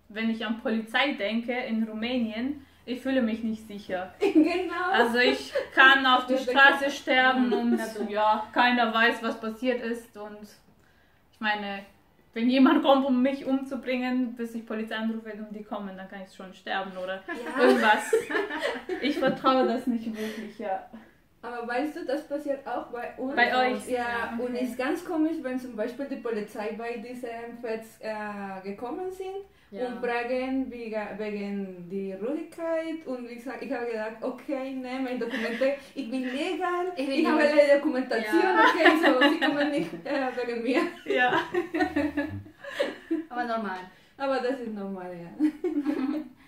wenn 0.09 0.31
ich 0.31 0.45
an 0.47 0.61
Polizei 0.61 1.13
denke 1.13 1.53
in 1.53 1.83
Rumänien, 1.85 2.65
ich 2.87 3.01
fühle 3.03 3.21
mich 3.23 3.43
nicht 3.43 3.67
sicher. 3.69 4.13
genau. 4.21 4.91
Also 4.91 5.19
ich 5.19 5.53
kann 5.75 6.05
auf 6.07 6.27
der 6.27 6.39
Straße 6.39 6.91
sterben 6.91 7.53
und 7.53 7.79
Ja, 7.79 7.87
du. 7.99 8.13
ja, 8.13 8.47
keiner 8.53 8.93
weiß, 8.95 9.23
was 9.23 9.39
passiert 9.39 9.83
ist. 9.83 10.17
Und 10.17 10.43
ich 11.33 11.39
meine, 11.41 11.85
wenn 12.33 12.49
jemand 12.49 12.83
kommt, 12.83 13.05
um 13.05 13.21
mich 13.21 13.45
umzubringen, 13.45 14.35
bis 14.35 14.55
ich 14.55 14.65
Polizei 14.65 14.97
anrufe 14.97 15.33
und 15.35 15.55
die 15.55 15.63
kommen, 15.65 15.97
dann 15.97 16.09
kann 16.09 16.23
ich 16.27 16.35
schon 16.35 16.55
sterben 16.55 16.97
oder 16.97 17.17
ja. 17.29 17.63
irgendwas. 17.63 18.13
Ich 19.03 19.19
vertraue 19.19 19.67
das 19.67 19.87
nicht 19.87 20.07
wirklich, 20.07 20.59
ja. 20.59 20.89
Aber 21.43 21.67
weißt 21.67 21.97
du, 21.97 22.05
das 22.05 22.29
passiert 22.29 22.67
auch 22.67 22.87
bei 22.89 23.13
uns. 23.17 23.35
Bei 23.35 23.73
euch? 23.73 23.89
Ja, 23.89 23.99
Ja, 23.99 24.39
und 24.39 24.55
okay. 24.55 24.65
ist 24.65 24.77
ganz 24.77 25.03
komisch, 25.05 25.39
wenn 25.43 25.59
zum 25.59 25.75
Beispiel 25.75 26.05
die 26.07 26.17
Polizei 26.17 26.73
bei 26.77 26.99
diesem 26.99 27.57
Fest 27.63 27.99
äh, 28.01 28.61
gekommen 28.63 29.11
sind 29.11 29.47
und 29.73 30.05
fragen 30.05 30.71
wegen, 30.71 31.89
die 31.89 32.13
Ruhigkeit 32.13 33.07
und 33.07 33.31
ich, 33.31 33.43
sag, 33.43 33.63
ich 33.63 33.73
habe 33.73 33.87
gedacht, 33.87 34.17
okay, 34.21 34.75
ne, 34.75 34.99
mein 35.03 35.19
Dokumente, 35.19 35.75
ich 35.95 36.11
bin 36.11 36.25
legal, 36.25 36.93
Ich 36.97 37.09
ich, 37.09 37.25
habe 37.27 37.43
die 37.43 37.79
Dokumentation, 37.79 38.43
Ja. 38.43 38.65
okay, 38.69 38.91
so, 39.01 39.31
sie 39.31 39.41
kommen 39.41 39.71
nicht 39.71 39.91
äh, 40.05 40.47
wegen 40.47 40.63
mir. 40.63 40.83
Ja. 41.07 41.41
Aber 43.31 43.45
normal. 43.45 43.79
Aber 44.19 44.41
das 44.41 44.61
ist 44.61 44.75
normal, 44.75 45.13
ja. 45.17 45.31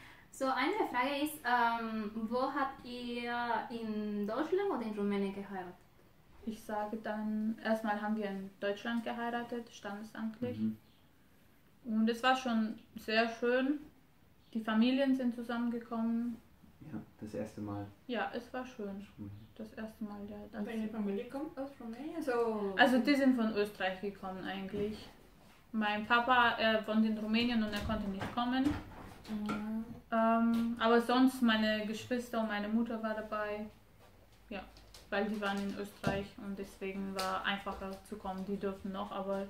So, 0.43 0.49
eine 0.49 0.89
Frage 0.91 1.25
ist, 1.25 1.39
ähm, 1.47 2.11
wo 2.29 2.53
habt 2.53 2.85
ihr 2.85 3.33
in 3.71 4.27
Deutschland 4.27 4.73
oder 4.73 4.83
in 4.83 4.99
Rumänien 4.99 5.33
geheiratet? 5.33 5.77
Ich 6.45 6.61
sage 6.65 6.97
dann, 6.97 7.57
erstmal 7.65 8.03
haben 8.03 8.17
wir 8.17 8.25
in 8.29 8.51
Deutschland 8.59 9.05
geheiratet, 9.05 9.73
standesamtlich. 9.73 10.59
Mhm. 10.59 10.77
Und 11.85 12.11
es 12.11 12.21
war 12.25 12.35
schon 12.35 12.77
sehr 12.97 13.29
schön. 13.29 13.79
Die 14.53 14.59
Familien 14.61 15.15
sind 15.15 15.33
zusammengekommen. 15.37 16.37
Ja, 16.93 16.99
das 17.21 17.35
erste 17.35 17.61
Mal. 17.61 17.87
Ja, 18.09 18.33
es 18.35 18.53
war 18.53 18.67
schön. 18.67 19.07
Das 19.55 19.73
erste 19.75 20.03
Mal, 20.03 20.29
ja. 20.29 20.39
als- 20.59 20.67
Deine 20.67 20.89
Familie 20.89 21.27
kommt 21.29 21.57
aus 21.57 21.71
Rumänien? 21.81 22.21
So. 22.21 22.75
Also 22.77 22.99
die 22.99 23.15
sind 23.15 23.37
von 23.37 23.55
Österreich 23.55 24.01
gekommen 24.01 24.43
eigentlich. 24.45 25.09
Mein 25.71 26.05
Papa 26.05 26.57
er 26.59 26.85
wohnt 26.89 27.07
in 27.07 27.17
Rumänien 27.17 27.63
und 27.63 27.73
er 27.73 27.81
konnte 27.87 28.09
nicht 28.11 28.35
kommen. 28.35 28.65
Ähm, 29.31 30.77
aber 30.79 31.01
sonst 31.01 31.43
meine 31.43 31.87
Geschwister 31.87 32.41
und 32.41 32.49
meine 32.49 32.69
Mutter 32.69 33.03
war 33.03 33.15
dabei. 33.15 33.67
Ja, 34.51 34.63
weil 35.11 35.27
die 35.27 35.41
waren 35.41 35.59
in 35.59 35.75
Österreich 35.79 36.27
und 36.39 36.59
deswegen 36.59 37.15
war 37.15 37.45
einfacher 37.45 37.91
zu 38.05 38.17
kommen. 38.17 38.45
Die 38.45 38.59
durften 38.59 38.93
noch, 38.93 39.11
aber 39.11 39.47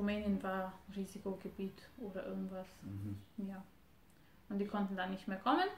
Rumänien 0.00 0.42
war 0.42 0.72
Risikogebiet 0.96 1.82
oder 1.98 2.26
irgendwas. 2.26 2.66
Mhm. 2.82 3.46
Ja. 3.48 3.62
Und 4.48 4.58
die 4.58 4.66
konnten 4.66 4.96
dann 4.96 5.10
nicht 5.10 5.28
mehr 5.28 5.38
kommen. 5.38 5.68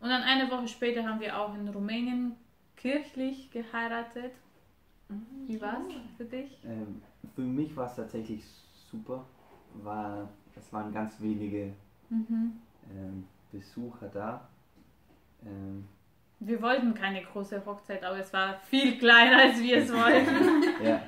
Und 0.00 0.10
dann 0.10 0.22
eine 0.22 0.50
Woche 0.50 0.68
später 0.68 1.02
haben 1.04 1.20
wir 1.20 1.38
auch 1.38 1.54
in 1.54 1.66
Rumänien 1.68 2.36
kirchlich 2.76 3.50
geheiratet. 3.50 4.32
Wie 5.46 5.60
war's 5.60 5.82
für 6.16 6.24
dich? 6.24 6.58
Ähm, 6.64 7.02
für 7.34 7.40
mich 7.40 7.74
war 7.74 7.86
es 7.86 7.96
tatsächlich 7.96 8.44
super. 8.90 9.24
War, 9.74 10.28
es 10.54 10.72
waren 10.72 10.92
ganz 10.92 11.20
wenige 11.20 11.72
Mhm. 12.10 12.60
ähm, 12.90 13.26
Besucher 13.52 14.08
da. 14.08 14.48
Ähm, 15.44 15.88
Wir 16.38 16.60
wollten 16.60 16.94
keine 16.94 17.22
große 17.22 17.64
Hochzeit, 17.64 18.04
aber 18.04 18.18
es 18.18 18.32
war 18.32 18.58
viel 18.60 18.98
kleiner, 18.98 19.38
als 19.42 19.60
wir 19.60 19.78
es 19.78 19.92
wollten. 19.92 20.64
ja, 20.84 21.02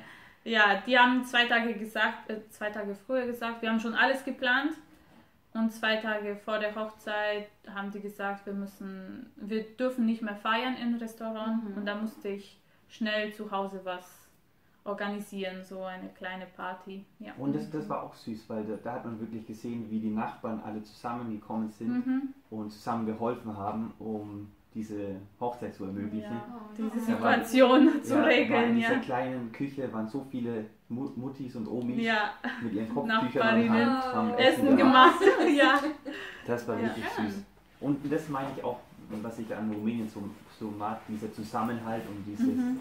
ja, 0.45 0.83
die 0.87 0.99
haben 0.99 1.25
zwei 1.25 1.47
Tage 1.47 1.75
gesagt, 1.75 2.31
äh, 2.31 2.49
zwei 2.49 2.71
Tage 2.71 2.95
früher 2.95 3.27
gesagt, 3.27 3.63
wir 3.63 3.71
haben 3.71 3.81
schon 3.81 3.95
alles 3.95 4.25
geplant. 4.25 4.73
Und 5.55 5.71
zwei 5.71 5.97
Tage 5.97 6.37
vor 6.37 6.59
der 6.59 6.75
Hochzeit 6.75 7.49
haben 7.69 7.91
die 7.91 8.01
gesagt, 8.01 8.47
wir 8.47 8.55
müssen, 8.55 9.31
wir 9.37 9.65
dürfen 9.77 10.07
nicht 10.07 10.23
mehr 10.23 10.37
feiern 10.37 10.77
im 10.79 10.95
Restaurant. 10.95 11.69
Mhm. 11.69 11.77
Und 11.77 11.85
da 11.85 11.95
musste 11.95 12.29
ich 12.29 12.59
schnell 12.89 13.35
zu 13.35 13.51
Hause 13.51 13.81
was 13.85 14.22
organisieren, 14.85 15.63
so 15.63 15.83
eine 15.85 16.09
kleine 16.11 16.47
Party. 16.57 17.05
Ja. 17.21 17.33
und 17.39 17.55
das, 17.55 17.71
das 17.71 17.89
war 17.89 18.03
auch 18.03 18.15
süß, 18.15 18.49
weil 18.49 18.65
da, 18.65 18.75
da 18.83 18.93
hat 18.95 19.05
man 19.05 19.21
wirklich 19.21 19.47
gesehen, 19.47 19.87
wie 19.91 20.01
die 20.01 20.11
Nachbarn 20.11 20.61
alle 20.65 20.83
zusammengekommen 20.83 21.69
sind 21.71 22.05
Mhm. 22.07 22.23
und 22.51 22.71
zusammen 22.73 23.07
geholfen 23.07 23.57
haben, 23.57 23.93
um 23.99 24.49
diese 24.75 25.17
Hochzeit 25.39 25.75
zu 25.75 25.85
ermöglichen. 25.85 26.23
Ja, 26.33 26.47
Oh, 26.51 26.73
diese 26.77 26.99
Situation 27.05 28.03
zu 28.03 28.15
Ja, 28.15 28.23
war 28.23 28.31
in 28.31 28.39
regeln, 28.43 28.75
dieser 28.77 28.93
ja. 28.95 28.99
kleinen 29.01 29.53
Küche 29.53 29.93
waren 29.93 30.09
so 30.09 30.25
viele 30.31 30.65
Mu- 30.89 31.11
Muttis 31.17 31.55
und 31.57 31.69
Omis 31.69 32.03
Ja, 32.03 32.33
mit 32.63 32.73
ihren 32.73 32.89
Kopftüchern 32.89 33.21
und 33.25 33.35
Nachbarinnen. 33.35 33.87
haben, 34.03 34.15
haben 34.31 34.35
Essen 34.39 34.77
gemacht. 34.77 35.21
gemacht, 35.21 35.51
ja. 35.57 35.81
Das 36.47 36.67
war 36.67 36.77
Ja. 36.77 36.83
wirklich 36.85 37.05
süß. 37.09 37.43
Und 37.81 38.11
das 38.13 38.29
meine 38.31 38.49
ich 38.57 38.65
auch, 38.65 38.79
was 39.23 39.39
ich 39.39 39.55
an 39.55 39.71
Rumänien 39.71 40.09
so, 40.09 40.23
so 40.59 40.71
mag, 40.71 41.01
dieser 41.07 41.31
Zusammenhalt 41.33 42.03
und 42.09 42.25
dieses, 42.27 42.47
Mhm. 42.57 42.81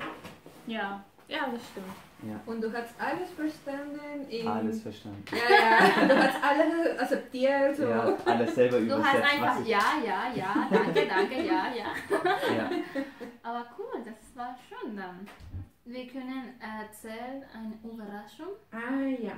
Ja, 0.67 1.03
ja, 1.31 1.47
das 1.51 1.61
stimmt. 1.69 1.87
ja, 2.29 2.39
Und 2.45 2.61
du 2.61 2.71
hast 2.71 2.93
alles 2.99 3.29
verstanden. 3.31 4.27
In, 4.29 4.47
alles 4.47 4.81
verstanden. 4.81 5.23
Ja, 5.31 5.55
ja, 5.55 6.07
du 6.07 6.17
hast 6.17 6.43
alles 6.43 6.99
akzeptiert. 6.99 7.75
So. 7.77 7.83
Ja, 7.87 8.17
alles 8.25 8.55
selber 8.55 8.77
Du 8.79 8.85
übersetzt. 8.85 9.07
hast 9.23 9.33
einfach 9.33 9.65
ja, 9.65 9.79
ja, 10.05 10.19
ja, 10.35 10.67
danke, 10.69 11.07
danke, 11.07 11.35
ja, 11.43 11.63
ja. 11.75 12.55
ja. 12.55 12.69
Aber 13.43 13.65
cool, 13.77 14.03
das 14.05 14.35
war 14.35 14.55
schön 14.69 14.95
dann. 14.95 15.27
Wir 15.85 16.07
können 16.07 16.53
erzählen 16.59 17.43
eine 17.53 17.73
Überraschung. 17.83 18.53
Ah 18.71 19.07
ja. 19.19 19.33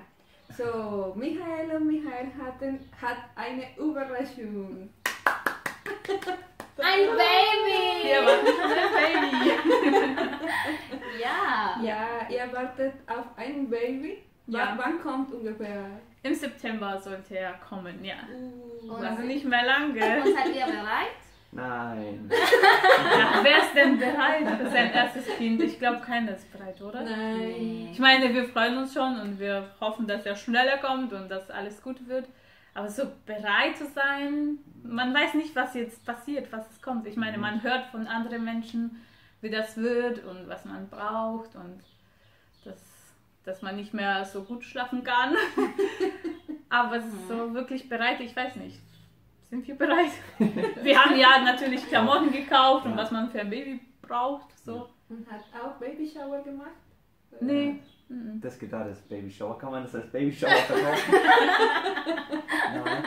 So, 0.57 1.13
Michael 1.15 1.77
und 1.77 1.87
Michael 1.87 2.27
hatten 2.39 2.79
hat 3.01 3.17
eine 3.35 3.75
Überraschung. 3.77 4.89
Ein 6.77 7.07
Baby! 7.09 8.09
Ja, 8.09 8.25
was 8.25 8.41
ist 8.43 8.59
ein 8.61 9.31
Baby? 9.31 9.51
Ja. 11.21 11.79
Ja, 11.81 12.27
ihr 12.29 12.51
wartet 12.53 12.93
auf 13.07 13.25
ein 13.37 13.69
Baby. 13.69 14.23
W 14.47 14.57
Ja. 14.57 14.73
Wann 14.77 15.01
kommt 15.01 15.31
ungefähr? 15.33 15.85
Im 16.23 16.33
September 16.33 16.99
sollte 16.99 17.37
er 17.37 17.53
kommen, 17.53 18.03
ja. 18.03 18.15
Und, 18.89 19.03
Also 19.03 19.21
nicht 19.23 19.45
mehr 19.45 19.63
lange. 19.65 20.21
und 20.23 20.33
seid 20.35 20.47
ihr 20.55 20.65
bereit? 20.65 21.17
Nein. 21.51 22.29
Ja, 23.17 23.39
wer 23.43 23.57
ist 23.59 23.75
denn 23.75 23.99
bereit 23.99 24.47
für 24.59 24.69
sein 24.69 24.91
erstes 24.91 25.27
Kind? 25.37 25.61
Ich 25.61 25.77
glaube, 25.77 25.99
keiner 25.99 26.35
ist 26.35 26.51
bereit, 26.51 26.81
oder? 26.81 27.01
Nein. 27.03 27.89
Ich 27.91 27.99
meine, 27.99 28.33
wir 28.33 28.45
freuen 28.45 28.77
uns 28.77 28.93
schon 28.93 29.19
und 29.19 29.39
wir 29.39 29.69
hoffen, 29.79 30.07
dass 30.07 30.25
er 30.25 30.35
schneller 30.35 30.77
kommt 30.77 31.13
und 31.13 31.29
dass 31.29 31.49
alles 31.51 31.81
gut 31.81 32.05
wird. 32.07 32.25
Aber 32.73 32.89
so 32.89 33.03
bereit 33.25 33.77
zu 33.77 33.85
sein, 33.87 34.57
man 34.83 35.13
weiß 35.13 35.35
nicht, 35.35 35.55
was 35.55 35.75
jetzt 35.75 36.05
passiert, 36.05 36.51
was 36.51 36.69
es 36.71 36.81
kommt. 36.81 37.05
Ich 37.07 37.15
meine, 37.15 37.37
man 37.37 37.61
hört 37.61 37.85
von 37.87 38.07
anderen 38.07 38.43
Menschen, 38.43 39.03
wie 39.41 39.49
das 39.49 39.77
wird 39.77 40.23
und 40.25 40.47
was 40.47 40.65
man 40.65 40.89
braucht 40.89 41.55
und 41.55 41.79
dass, 42.65 42.81
dass 43.45 43.61
man 43.61 43.75
nicht 43.75 43.93
mehr 43.93 44.25
so 44.25 44.43
gut 44.43 44.63
schlafen 44.63 45.03
kann. 45.03 45.35
Aber 46.69 47.01
so 47.27 47.53
wirklich 47.53 47.87
bereit, 47.87 48.19
ich 48.21 48.35
weiß 48.35 48.55
nicht. 48.55 48.79
Sind 49.49 49.67
wir 49.67 49.75
bereit? 49.75 50.11
Wir 50.81 51.03
haben 51.03 51.15
ja 51.15 51.39
natürlich 51.43 51.87
Klamotten 51.87 52.31
gekauft 52.31 52.87
und 52.87 52.97
was 52.97 53.11
man 53.11 53.29
für 53.29 53.41
ein 53.41 53.51
Baby 53.51 53.79
braucht. 54.01 54.47
So. 54.65 54.89
Und 55.09 55.29
hat 55.29 55.41
auch 55.61 55.73
Babyshower 55.79 56.41
gemacht? 56.41 56.71
Nee. 57.39 57.79
Mhm. 58.13 58.41
Das 58.41 58.57
geht 58.59 58.71
da, 58.73 58.83
das 58.83 59.01
Baby 59.01 59.29
Shower. 59.31 59.57
Kann 59.57 59.71
man 59.71 59.83
das 59.83 59.95
als 59.95 60.09
Baby 60.11 60.31
Shower 60.31 60.49
verkaufen? 60.51 61.13
Nein. 62.73 63.03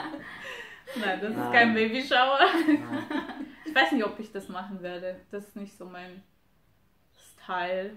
Nein, 0.99 1.19
das 1.21 1.31
ist 1.31 1.37
Nein. 1.37 1.53
kein 1.53 1.75
Babyshower. 1.75 2.39
Nein. 2.67 2.83
Ich 3.65 3.75
weiß 3.75 3.93
nicht, 3.93 4.05
ob 4.05 4.19
ich 4.19 4.33
das 4.33 4.49
machen 4.49 4.81
werde. 4.83 5.17
Das 5.31 5.45
ist 5.49 5.57
nicht 5.57 5.77
so 5.77 5.85
mein 5.85 6.23
Style. 7.43 7.93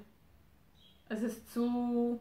Es 1.07 1.21
ist 1.21 1.51
zu, 1.53 2.19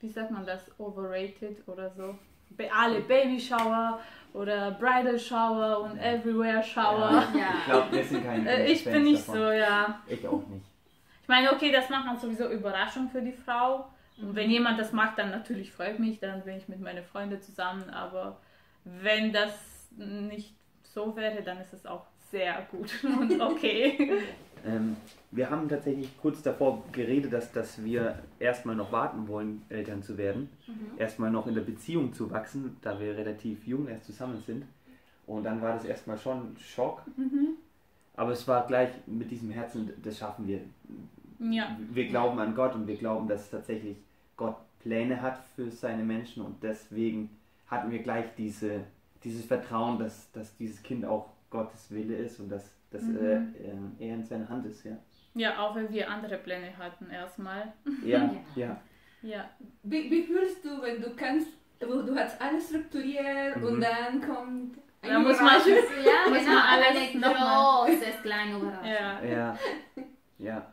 wie 0.00 0.08
sagt 0.08 0.30
man 0.30 0.44
das, 0.44 0.70
overrated 0.78 1.66
oder 1.68 1.90
so. 1.90 2.18
Be 2.50 2.68
alle 2.72 3.00
Babyshower 3.02 4.00
oder 4.32 4.72
Bridal 4.72 5.18
Shower 5.18 5.80
und 5.82 5.98
Everywhere 5.98 6.62
Shower. 6.62 7.22
Ich 7.32 7.40
Ja. 7.40 7.52
glaube, 7.66 7.92
wir 7.96 8.04
sind 8.04 8.24
keine 8.24 8.50
Äh, 8.50 8.72
ich 8.72 8.84
bin 8.84 9.02
nicht 9.04 9.20
davon. 9.28 9.34
so, 9.40 9.50
ja. 9.52 10.00
Ich 10.06 10.26
auch 10.26 10.46
nicht. 10.48 10.66
Ich 11.22 11.28
meine, 11.28 11.52
okay, 11.52 11.70
das 11.70 11.88
macht 11.90 12.06
man 12.06 12.18
sowieso 12.18 12.48
Überraschung 12.50 13.08
für 13.10 13.20
die 13.22 13.32
Frau. 13.32 13.88
Und 14.20 14.30
Mhm. 14.30 14.34
wenn 14.34 14.50
jemand 14.50 14.78
das 14.78 14.92
mag, 14.92 15.16
dann 15.16 15.30
natürlich 15.30 15.72
freut 15.72 15.98
mich, 15.98 16.18
dann 16.20 16.42
bin 16.42 16.56
ich 16.56 16.68
mit 16.68 16.80
meinen 16.80 17.04
Freunden 17.04 17.40
zusammen. 17.40 17.88
Aber 17.90 18.40
wenn 18.84 19.32
das 19.32 19.88
nicht 19.96 20.54
so 20.82 21.14
wäre, 21.16 21.42
dann 21.42 21.58
ist 21.60 21.72
es 21.72 21.86
auch 21.86 22.06
sehr 22.30 22.66
gut 22.70 22.92
und 23.04 23.40
okay. 23.40 24.10
Ähm, 24.66 24.96
wir 25.30 25.48
haben 25.48 25.68
tatsächlich 25.68 26.10
kurz 26.20 26.42
davor 26.42 26.82
geredet, 26.92 27.32
dass, 27.32 27.52
dass 27.52 27.82
wir 27.82 28.18
erstmal 28.38 28.74
noch 28.74 28.90
warten 28.92 29.28
wollen, 29.28 29.62
Eltern 29.68 30.02
zu 30.02 30.18
werden. 30.18 30.50
Mhm. 30.66 30.98
Erstmal 30.98 31.30
noch 31.30 31.46
in 31.46 31.54
der 31.54 31.62
Beziehung 31.62 32.12
zu 32.12 32.30
wachsen, 32.30 32.76
da 32.82 32.98
wir 32.98 33.16
relativ 33.16 33.66
jung 33.66 33.86
erst 33.88 34.04
zusammen 34.06 34.42
sind. 34.44 34.64
Und 35.26 35.44
dann 35.44 35.62
war 35.62 35.74
das 35.74 35.84
erstmal 35.84 36.18
schon 36.18 36.38
ein 36.38 36.56
Schock. 36.58 37.02
Mhm. 37.16 37.50
Aber 38.16 38.32
es 38.32 38.48
war 38.48 38.66
gleich 38.66 38.90
mit 39.06 39.30
diesem 39.30 39.50
Herzen, 39.50 39.92
das 40.02 40.18
schaffen 40.18 40.48
wir. 40.48 40.60
Ja, 41.38 41.78
Wir 41.92 42.08
glauben 42.08 42.38
an 42.40 42.54
Gott 42.54 42.74
und 42.74 42.86
wir 42.88 42.96
glauben, 42.96 43.28
dass 43.28 43.48
tatsächlich 43.48 43.96
Gott 44.38 44.56
Pläne 44.80 45.20
hat 45.20 45.38
für 45.54 45.70
seine 45.70 46.02
Menschen 46.04 46.42
und 46.42 46.62
deswegen 46.62 47.36
hatten 47.66 47.90
wir 47.90 47.98
gleich 47.98 48.24
diese, 48.36 48.84
dieses 49.22 49.44
Vertrauen, 49.44 49.98
dass, 49.98 50.32
dass 50.32 50.56
dieses 50.56 50.82
Kind 50.82 51.04
auch 51.04 51.26
Gottes 51.50 51.90
Wille 51.90 52.16
ist 52.16 52.40
und 52.40 52.48
dass, 52.48 52.72
dass 52.90 53.02
Mhm. 53.02 53.16
äh, 53.18 53.34
äh, 53.34 54.08
er 54.08 54.14
in 54.14 54.24
seiner 54.24 54.48
Hand 54.48 54.64
ist. 54.66 54.84
Ja, 54.84 54.96
ja, 55.34 55.58
auch 55.58 55.74
wenn 55.76 55.92
wir 55.92 56.08
andere 56.08 56.38
Pläne 56.38 56.76
hatten 56.78 57.10
erstmal. 57.10 57.72
ja, 58.04 58.34
ja. 58.56 58.80
Ja, 59.20 59.50
Wie, 59.82 60.08
wie 60.10 60.22
fühlst 60.22 60.64
du, 60.64 60.80
wenn 60.80 61.02
du 61.02 61.10
kannst, 61.16 61.48
du, 61.80 62.02
du 62.02 62.14
hast 62.16 62.40
alles 62.40 62.68
strukturiert 62.68 63.56
Mhm. 63.56 63.64
und 63.64 63.80
dann 63.80 64.20
kommt 64.20 64.78
Da 65.02 65.08
eine 65.08 65.18
muss 65.18 65.40
man-? 65.40 65.60
Ja, 66.04 66.30
Muss 66.30 66.38
genau, 66.38 66.52
man 66.54 66.82
alles 66.84 67.10
eine 67.10 67.20
noch 67.20 67.34
mal- 67.34 67.86
großes 67.86 68.22
kleine 68.22 68.56
Überraschung. 68.58 68.86
ja. 68.86 69.24
Ja, 69.24 69.58
ja. 70.38 70.72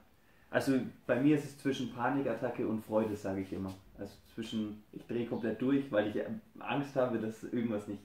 Also 0.56 0.80
bei 1.06 1.20
mir 1.20 1.36
ist 1.36 1.44
es 1.44 1.58
zwischen 1.58 1.94
Panikattacke 1.94 2.66
und 2.66 2.80
Freude, 2.80 3.14
sage 3.18 3.42
ich 3.42 3.52
immer. 3.52 3.74
Also 4.00 4.14
zwischen, 4.34 4.82
ich 4.94 5.06
drehe 5.06 5.28
komplett 5.28 5.62
durch, 5.62 5.92
weil 5.92 6.08
ich 6.08 6.24
Angst 6.60 6.96
habe, 6.96 7.20
dass 7.20 7.44
irgendwas 7.44 7.90
nicht 7.90 8.02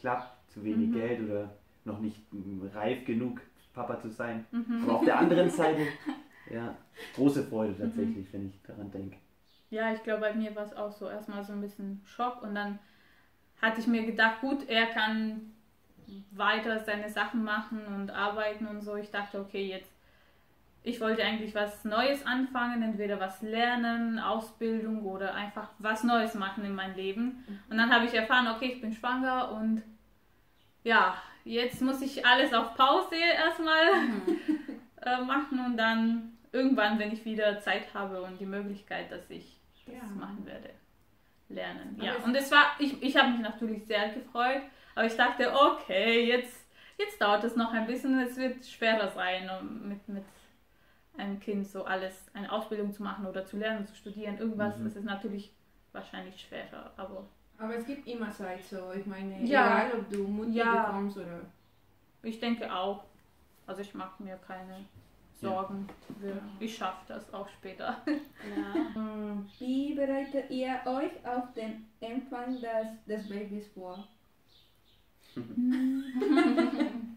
klappt, 0.00 0.50
zu 0.50 0.64
wenig 0.64 0.88
Mhm. 0.88 0.92
Geld 0.92 1.20
oder 1.20 1.50
noch 1.84 2.00
nicht 2.00 2.20
mm, 2.32 2.66
reif 2.74 3.04
genug, 3.04 3.40
Papa 3.72 4.00
zu 4.00 4.10
sein. 4.10 4.44
Mhm. 4.50 4.82
Aber 4.82 4.94
auf 4.96 5.04
der 5.04 5.16
anderen 5.16 5.48
Seite, 5.60 5.86
ja, 6.50 6.76
große 7.14 7.44
Freude 7.44 7.78
tatsächlich, 7.78 8.26
wenn 8.32 8.48
ich 8.48 8.60
daran 8.66 8.90
denke. 8.90 9.16
Ja, 9.70 9.92
ich 9.92 10.02
glaube, 10.02 10.22
bei 10.22 10.34
mir 10.34 10.56
war 10.56 10.64
es 10.64 10.74
auch 10.76 10.90
so 10.90 11.08
erstmal 11.08 11.44
so 11.44 11.52
ein 11.52 11.60
bisschen 11.60 12.02
Schock 12.04 12.42
und 12.42 12.56
dann 12.56 12.80
hatte 13.62 13.80
ich 13.80 13.86
mir 13.86 14.04
gedacht, 14.04 14.40
gut, 14.40 14.68
er 14.68 14.86
kann 14.86 15.52
weiter 16.32 16.80
seine 16.80 17.08
Sachen 17.08 17.44
machen 17.44 17.86
und 17.86 18.10
arbeiten 18.10 18.66
und 18.66 18.80
so. 18.82 18.96
Ich 18.96 19.12
dachte, 19.12 19.40
okay, 19.40 19.68
jetzt, 19.68 19.93
ich 20.86 21.00
wollte 21.00 21.24
eigentlich 21.24 21.54
was 21.54 21.84
Neues 21.86 22.24
anfangen, 22.26 22.82
entweder 22.82 23.18
was 23.18 23.40
lernen, 23.40 24.18
Ausbildung 24.18 25.04
oder 25.06 25.34
einfach 25.34 25.70
was 25.78 26.04
Neues 26.04 26.34
machen 26.34 26.62
in 26.64 26.74
meinem 26.74 26.94
Leben. 26.94 27.42
Und 27.70 27.78
dann 27.78 27.92
habe 27.92 28.04
ich 28.04 28.12
erfahren, 28.12 28.48
okay, 28.54 28.66
ich 28.74 28.80
bin 28.82 28.92
schwanger 28.92 29.50
und 29.52 29.82
ja, 30.82 31.16
jetzt 31.44 31.80
muss 31.80 32.02
ich 32.02 32.26
alles 32.26 32.52
auf 32.52 32.74
Pause 32.76 33.16
erstmal 33.16 33.80
äh, 35.02 35.22
machen 35.22 35.58
und 35.64 35.78
dann 35.78 36.36
irgendwann, 36.52 36.98
wenn 36.98 37.12
ich 37.12 37.24
wieder 37.24 37.58
Zeit 37.60 37.92
habe 37.94 38.20
und 38.20 38.38
die 38.38 38.46
Möglichkeit, 38.46 39.10
dass 39.10 39.28
ich 39.30 39.58
das 39.86 39.94
Ja. 39.94 40.02
machen 40.14 40.44
werde, 40.44 40.68
lernen. 41.48 41.96
Aber 41.98 42.04
Ja, 42.06 42.16
und 42.24 42.34
es 42.34 42.50
war, 42.52 42.72
ich, 42.78 43.02
ich 43.02 43.16
habe 43.16 43.30
mich 43.30 43.40
natürlich 43.40 43.86
sehr 43.86 44.10
gefreut, 44.10 44.62
aber 44.94 45.06
ich 45.06 45.16
dachte, 45.16 45.50
okay, 45.54 46.26
jetzt, 46.26 46.66
jetzt 46.98 47.18
dauert 47.20 47.42
es 47.44 47.56
noch 47.56 47.72
ein 47.72 47.86
bisschen, 47.86 48.18
es 48.20 48.36
wird 48.36 48.64
schwerer 48.66 49.08
sein, 49.08 49.48
mit, 49.88 50.06
mit 50.08 50.24
einem 51.16 51.38
Kind 51.40 51.66
so 51.66 51.84
alles, 51.84 52.14
eine 52.34 52.50
Ausbildung 52.50 52.92
zu 52.92 53.02
machen 53.02 53.26
oder 53.26 53.44
zu 53.44 53.56
lernen, 53.56 53.86
zu 53.86 53.94
studieren, 53.94 54.38
irgendwas, 54.38 54.76
Mhm. 54.78 54.84
das 54.84 54.96
ist 54.96 55.04
natürlich 55.04 55.52
wahrscheinlich 55.92 56.40
schwerer, 56.40 56.90
aber 56.96 57.24
Aber 57.58 57.76
es 57.76 57.86
gibt 57.86 58.06
immer 58.08 58.30
Zeit 58.32 58.64
so. 58.64 58.92
Ich 58.92 59.06
meine, 59.06 59.44
Ja. 59.44 59.86
egal 59.88 60.00
ob 60.00 60.10
du 60.10 60.24
Mutter 60.26 60.50
Ja. 60.50 60.86
bekommst 60.86 61.16
oder. 61.18 61.40
ich 62.24 62.40
denke 62.40 62.72
auch, 62.74 63.04
also 63.66 63.80
ich 63.82 63.94
mache 63.94 64.20
mir 64.22 64.36
keine 64.46 64.84
Sorgen, 65.40 65.86
Wir- 66.20 66.40
ich 66.58 66.76
schaffe 66.76 67.04
das 67.08 67.32
auch 67.32 67.48
später. 67.48 67.98
Ja. 68.06 69.36
Wie 69.58 69.94
bereitet 69.94 70.50
ihr 70.50 70.80
euch 70.86 71.12
auf 71.26 71.52
den 71.54 71.86
Empfang 72.00 72.60
des, 72.60 73.04
des 73.06 73.28
Babys 73.28 73.68
vor? 73.68 74.06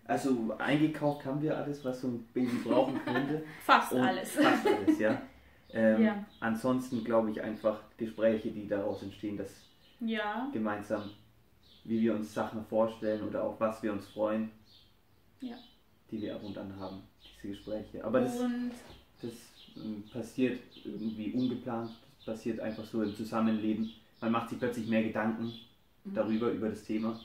Also 0.06 0.56
eingekauft 0.58 1.26
haben 1.26 1.42
wir 1.42 1.58
alles, 1.58 1.84
was 1.84 2.02
so 2.02 2.08
ein 2.08 2.26
Baby 2.34 2.58
brauchen 2.64 3.00
könnte. 3.06 3.44
Fast 3.64 3.92
Und 3.94 4.02
alles. 4.02 4.32
Fast 4.32 4.66
alles, 4.66 5.00
ja. 5.00 5.22
Ähm, 5.72 6.02
Ja. 6.04 6.26
Ansonsten 6.40 7.04
glaube 7.04 7.32
ich 7.32 7.42
einfach 7.42 7.82
Gespräche, 7.98 8.52
die 8.52 8.68
daraus 8.68 9.04
entstehen, 9.04 9.36
dass 9.38 9.50
Ja, 10.00 10.50
gemeinsam, 10.54 11.10
wie 11.84 12.00
wir 12.02 12.16
uns 12.16 12.34
Sachen 12.34 12.64
vorstellen 12.66 13.28
oder 13.28 13.44
auch 13.44 13.60
was 13.60 13.84
wir 13.84 13.92
uns 13.92 14.08
freuen, 14.08 14.50
Ja. 15.42 15.56
die 16.10 16.22
wir 16.22 16.36
ab 16.36 16.44
und 16.44 16.58
an 16.58 16.74
haben, 16.80 17.02
diese 17.22 17.50
Gespräche. 17.50 18.04
Aber 18.06 18.22
das, 18.22 18.40
das 19.22 19.32
ähm, 19.76 20.04
passiert 20.12 20.60
irgendwie 20.86 21.34
ungeplant, 21.34 21.92
das 22.18 22.26
passiert 22.26 22.62
einfach 22.62 22.86
so 22.86 23.04
im 23.04 23.14
Zusammenleben. 23.14 23.92
Man 24.22 24.32
macht 24.32 24.50
sich 24.50 24.58
plötzlich 24.60 24.88
mehr 24.88 25.04
Gedanken 25.04 25.52
darüber, 26.06 26.50
über 26.50 26.70
das 26.70 26.84
Thema, 26.86 27.20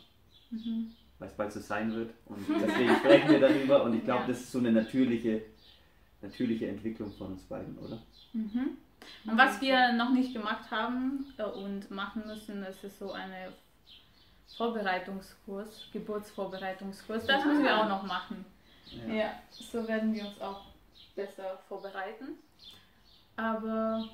mhm. 0.52 0.92
weil 1.18 1.28
es 1.28 1.34
bald 1.34 1.52
so 1.52 1.60
sein 1.60 1.92
wird. 1.94 2.10
Und 2.26 2.46
deswegen 2.60 2.96
sprechen 2.96 3.30
wir 3.30 3.40
darüber 3.40 3.82
und 3.84 3.94
ich 3.94 4.04
glaube, 4.04 4.22
Ja. 4.22 4.28
das 4.28 4.40
ist 4.40 4.52
so 4.52 4.58
eine 4.58 4.72
natürliche, 4.72 5.42
natürliche 6.20 6.68
Entwicklung 6.68 7.12
von 7.12 7.32
uns 7.32 7.42
beiden, 7.42 7.76
oder? 7.78 7.98
Mhm. 8.32 8.76
Und 9.26 9.36
was 9.36 9.60
wir 9.60 9.92
noch 9.94 10.10
nicht 10.10 10.32
gemacht 10.32 10.70
haben 10.70 11.26
äh, 11.36 11.42
und 11.42 11.90
machen 11.90 12.22
müssen, 12.26 12.62
das 12.62 12.84
ist 12.84 12.98
so 12.98 13.12
eine 13.12 13.52
Vorbereitungskurs, 14.56 15.88
Geburtsvorbereitungskurs. 15.92 17.26
Das 17.26 17.44
müssen 17.44 17.64
wir 17.64 17.76
auch 17.78 17.88
noch 17.88 18.02
machen. 18.04 18.44
Ja. 19.08 19.32
so 19.50 19.88
werden 19.88 20.12
wir 20.14 20.26
uns 20.26 20.40
auch 20.40 20.66
besser 21.16 21.58
vorbereiten. 21.66 22.36
Aber 23.36 24.04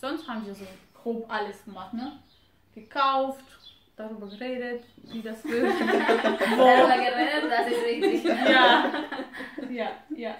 sonst 0.00 0.28
haben 0.28 0.46
wir 0.46 0.54
so 0.54 0.66
grob 0.94 1.28
alles 1.28 1.64
gemacht, 1.64 1.92
ne? 1.94 2.12
Gekauft, 2.74 3.44
darüber 3.96 4.26
geredet, 4.26 4.84
wie 4.96 5.22
das 5.22 5.44
wird. 5.44 5.80
Darüber 5.80 6.96
geredet, 6.96 7.50
das 7.50 7.66
ist 7.68 7.84
richtig. 7.84 8.24
ja, 8.24 8.92
ja, 9.70 9.90
ja. 10.16 10.36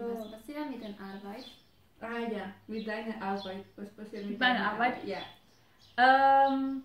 Was 0.00 0.30
passiert 0.30 0.70
mit 0.70 0.82
der 0.82 0.90
Arbeit? 0.90 1.44
Ah 2.00 2.30
ja, 2.30 2.52
mit 2.66 2.86
deiner 2.86 3.20
Arbeit. 3.20 3.64
Was 3.76 3.90
passiert 3.90 4.22
mit 4.22 4.32
Mit 4.32 4.40
meiner 4.40 4.58
deiner 4.58 4.72
Arbeit? 4.72 5.04
Ja. 5.04 5.18
Ähm, 5.96 6.84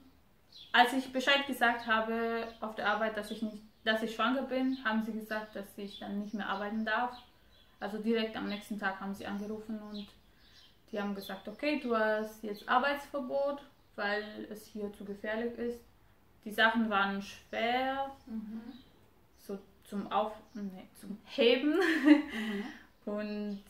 als 0.72 0.94
ich 0.94 1.12
Bescheid 1.14 1.46
gesagt 1.46 1.86
habe 1.86 2.48
auf 2.60 2.76
der 2.76 2.88
Arbeit, 2.88 3.16
dass 3.16 3.30
ich 3.30 3.42
nicht, 3.42 3.58
dass 3.84 4.02
ich 4.02 4.16
schwanger 4.16 4.44
bin, 4.44 4.78
haben 4.84 5.04
sie 5.04 5.12
gesagt, 5.14 5.56
dass 5.56 5.78
ich 5.78 6.00
dann 6.00 6.20
nicht 6.20 6.34
mehr 6.34 6.48
arbeiten 6.50 6.84
darf. 6.86 7.16
Also 7.80 7.98
direkt 8.00 8.36
am 8.36 8.48
nächsten 8.48 8.80
Tag 8.80 9.00
haben 9.00 9.14
sie 9.14 9.26
angerufen 9.26 9.80
und 9.92 10.08
die 10.92 11.00
haben 11.00 11.14
gesagt, 11.14 11.48
okay, 11.48 11.80
du 11.82 11.96
hast 11.96 12.44
jetzt 12.44 12.68
Arbeitsverbot, 12.68 13.62
weil 13.96 14.48
es 14.50 14.68
hier 14.68 14.92
zu 14.94 15.06
gefährlich 15.06 15.58
ist. 15.58 15.80
Die 16.46 16.52
Sachen 16.52 16.90
waren 16.90 17.22
schwer, 17.22 18.12
so 19.38 19.58
zum 19.84 20.12
Auf, 20.12 20.34
nee, 20.54 20.88
zum 21.00 21.18
Heben. 21.26 21.80
Und 23.06 23.64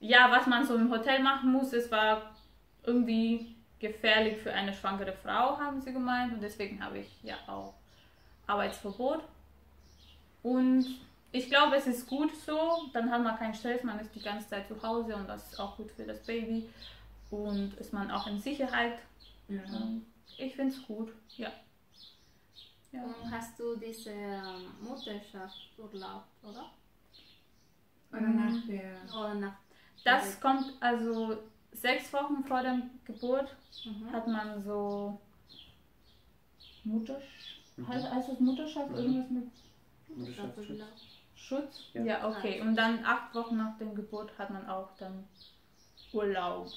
ja, 0.00 0.30
was 0.30 0.46
man 0.46 0.66
so 0.66 0.74
im 0.74 0.90
Hotel 0.90 1.22
machen 1.22 1.52
muss, 1.52 1.72
es 1.72 1.90
war 1.90 2.34
irgendwie 2.84 3.54
gefährlich 3.78 4.38
für 4.38 4.52
eine 4.52 4.72
schwangere 4.72 5.12
Frau, 5.12 5.58
haben 5.58 5.80
sie 5.80 5.92
gemeint. 5.92 6.32
Und 6.32 6.42
deswegen 6.42 6.82
habe 6.82 6.98
ich 6.98 7.22
ja 7.22 7.36
auch 7.46 7.74
Arbeitsverbot. 8.46 9.22
Und 10.42 10.86
ich 11.32 11.48
glaube, 11.48 11.76
es 11.76 11.86
ist 11.86 12.06
gut 12.08 12.34
so. 12.36 12.90
Dann 12.92 13.10
hat 13.10 13.22
man 13.22 13.36
keinen 13.36 13.54
Stress, 13.54 13.82
man 13.82 13.98
ist 13.98 14.14
die 14.14 14.22
ganze 14.22 14.48
Zeit 14.48 14.68
zu 14.68 14.80
Hause 14.82 15.16
und 15.16 15.28
das 15.28 15.52
ist 15.52 15.60
auch 15.60 15.76
gut 15.76 15.90
für 15.90 16.04
das 16.04 16.20
Baby. 16.20 16.68
Und 17.30 17.74
ist 17.74 17.92
man 17.92 18.10
auch 18.10 18.26
in 18.26 18.38
Sicherheit. 18.38 18.98
Ja. 19.48 19.88
Ich 20.38 20.54
finde 20.56 20.72
es 20.74 20.82
gut, 20.86 21.12
ja. 21.36 21.52
ja. 22.92 23.02
Und 23.04 23.30
hast 23.30 23.58
du 23.58 23.76
diese 23.76 24.10
ähm, 24.10 24.72
Mutterschaftsurlaub, 24.82 26.24
oder? 26.42 26.70
Oder 28.12 28.20
nach 28.28 28.66
der. 28.66 28.96
Oder 29.14 29.34
nach 29.34 29.54
Das 30.04 30.40
kommt 30.40 30.72
also 30.80 31.38
sechs 31.72 32.12
Wochen 32.12 32.44
vor 32.44 32.62
der 32.62 32.80
Geburt 33.04 33.54
Mhm. 33.84 34.12
hat 34.12 34.26
man 34.28 34.62
so 34.62 35.18
Muttersch 36.84 37.62
Mhm. 37.76 37.88
heißt, 37.88 38.10
heißt 38.10 38.28
das 38.30 38.40
Mutterschaft 38.40 38.90
Mhm. 38.90 38.96
irgendwas 38.96 39.30
mit 39.30 39.48
Mutterschaftsurlaub. 40.16 40.88
Schutz? 41.34 41.84
Ja. 41.94 42.02
Ja, 42.04 42.28
okay. 42.28 42.60
Und 42.60 42.76
dann 42.76 43.04
acht 43.04 43.34
Wochen 43.34 43.56
nach 43.56 43.76
der 43.78 43.88
Geburt 43.88 44.36
hat 44.38 44.50
man 44.50 44.68
auch 44.68 44.90
dann 44.98 45.24
Urlaub. 46.12 46.68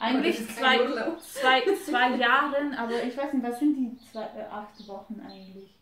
Eigentlich 0.00 0.48
zwei, 0.48 0.78
zwei, 1.18 1.74
zwei 1.84 2.16
Jahren, 2.16 2.74
aber 2.74 3.02
ich 3.02 3.16
weiß 3.16 3.32
nicht, 3.32 3.44
was 3.44 3.58
sind 3.58 3.76
die 3.76 3.98
zwei, 4.10 4.24
äh, 4.24 4.44
acht 4.50 4.86
Wochen 4.86 5.20
eigentlich? 5.20 5.74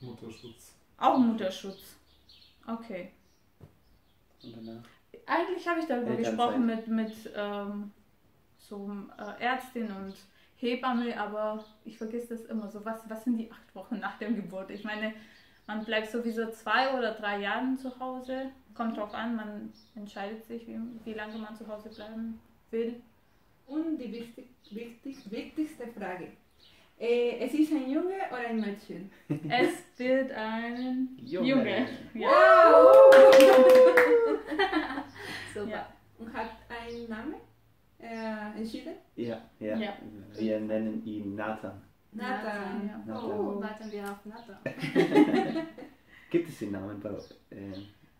Mutterschutz. 0.00 0.74
Auch 0.96 1.18
Mutterschutz. 1.18 1.96
Okay. 2.66 3.12
Und 4.42 4.56
danach. 4.56 4.82
Eigentlich 5.26 5.68
habe 5.68 5.80
ich 5.80 5.86
darüber 5.86 6.16
gesprochen 6.16 6.66
mit, 6.66 6.86
mit 6.88 7.12
ähm, 7.34 7.92
so 8.58 8.90
äh, 9.18 9.42
Ärztin 9.42 9.90
und 9.90 10.14
Hebamme, 10.56 11.18
aber 11.18 11.64
ich 11.84 11.98
vergesse 11.98 12.36
das 12.36 12.44
immer 12.46 12.68
so. 12.68 12.84
Was, 12.84 13.08
was 13.08 13.24
sind 13.24 13.36
die 13.36 13.50
acht 13.50 13.74
Wochen 13.74 13.98
nach 13.98 14.18
der 14.18 14.32
Geburt? 14.32 14.70
Ich 14.70 14.84
meine, 14.84 15.12
man 15.66 15.84
bleibt 15.84 16.10
sowieso 16.10 16.50
zwei 16.50 16.96
oder 16.96 17.12
drei 17.12 17.40
Jahre 17.40 17.76
zu 17.76 17.98
Hause. 18.00 18.50
Kommt 18.74 18.96
drauf 18.96 19.12
an, 19.12 19.36
man 19.36 19.72
entscheidet 19.94 20.44
sich, 20.46 20.66
wie, 20.66 20.78
wie 21.04 21.14
lange 21.14 21.38
man 21.38 21.54
zu 21.54 21.66
Hause 21.68 21.90
bleiben 21.90 22.40
will. 22.70 23.02
Und 23.68 23.98
die 23.98 24.12
wichtig, 24.12 24.46
wichtig, 24.70 25.16
wichtigste 25.30 25.86
Frage. 25.88 26.28
Äh, 26.98 27.38
es 27.38 27.54
ist 27.54 27.72
ein 27.72 27.90
Junge 27.90 28.14
oder 28.30 28.48
ein 28.48 28.60
Mädchen? 28.60 29.10
Es 29.48 29.98
wird 29.98 30.32
ein 30.32 31.08
Junge. 31.22 31.48
Junge. 31.48 31.86
Ja. 32.14 32.72
Super. 35.54 35.68
Ja. 35.70 35.86
Und 36.18 36.32
hat 36.32 36.50
einen 36.68 37.08
Namen 37.08 37.34
äh, 38.00 38.58
entschieden? 38.58 38.94
Ja, 39.14 39.40
ja, 39.60 39.76
Ja. 39.76 39.92
Wir 40.36 40.58
nennen 40.60 41.04
ihn 41.04 41.36
Nathan. 41.36 41.80
Nathan. 42.12 42.88
Ja. 42.88 42.98
Nathan. 43.06 43.30
Oh, 43.30 43.60
warten 43.60 43.92
wir 43.92 44.02
auf 44.04 44.24
Nathan. 44.24 44.56
Gibt 46.30 46.48
es 46.48 46.58
den 46.58 46.72
Namen 46.72 46.98
bei 47.00 47.10
äh, 47.50 47.72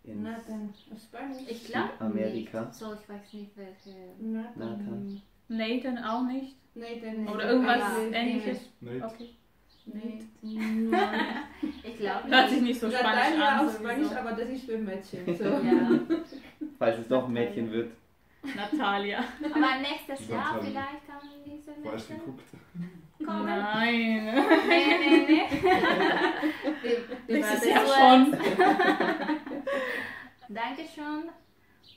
in 0.03 0.21
Nathan. 0.23 0.73
Spanisch. 0.95 1.43
Ich 1.49 1.65
glaube 1.65 1.89
Amerika? 1.99 2.61
nicht. 2.65 2.75
So, 2.75 2.93
ich 2.93 3.09
weiß 3.09 3.33
nicht 3.33 3.57
welche. 3.57 4.13
Nathan. 4.19 4.57
Nathan. 4.57 5.21
Nathan 5.49 5.97
auch 6.03 6.23
nicht. 6.23 6.55
Nathan. 6.75 7.27
Oder 7.27 7.49
irgendwas 7.49 7.79
Ja. 7.79 8.17
ähnliches. 8.17 8.69
Nate. 8.79 9.05
Okay. 9.05 9.29
Nathan. 9.85 10.29
Ich 11.83 11.97
glaube 11.97 12.29
Hört 12.29 12.49
sich 12.49 12.61
nicht. 12.61 12.67
nicht 12.69 12.79
so 12.79 12.89
spanisch 12.89 13.15
Natalia 13.35 13.47
an. 13.59 13.67
auf 13.67 13.73
Spanisch, 13.75 13.97
sowieso. 14.07 14.15
aber 14.19 14.31
das 14.31 14.49
ist 14.49 14.65
für 14.65 14.77
Mädchen. 14.77 15.35
So. 15.35 15.43
Ja. 15.43 15.89
Falls 16.79 16.99
es 16.99 17.07
doch 17.07 17.25
ein 17.25 17.33
Mädchen 17.33 17.71
wird. 17.71 17.91
Natalia. 18.55 19.19
Aber 19.19 19.75
nächstes 19.81 20.29
Jahr 20.29 20.53
Nathan. 20.53 20.65
vielleicht 20.65 21.07
kann 21.07 21.19
diese 21.45 21.73
Falsch 21.73 22.09
Mädchen 22.09 22.19
geguckt. 22.19 22.43
kommen. 23.25 23.45
Nein. 23.45 24.25
Nee, 24.69 24.97
nee, 24.99 25.25
nee. 25.27 25.41
Wir, 26.81 26.97
wir 27.27 27.35
Nächstes 27.35 27.65
Jahr 27.69 27.85
schon. 27.85 28.37
Dankeschön. 30.49 31.29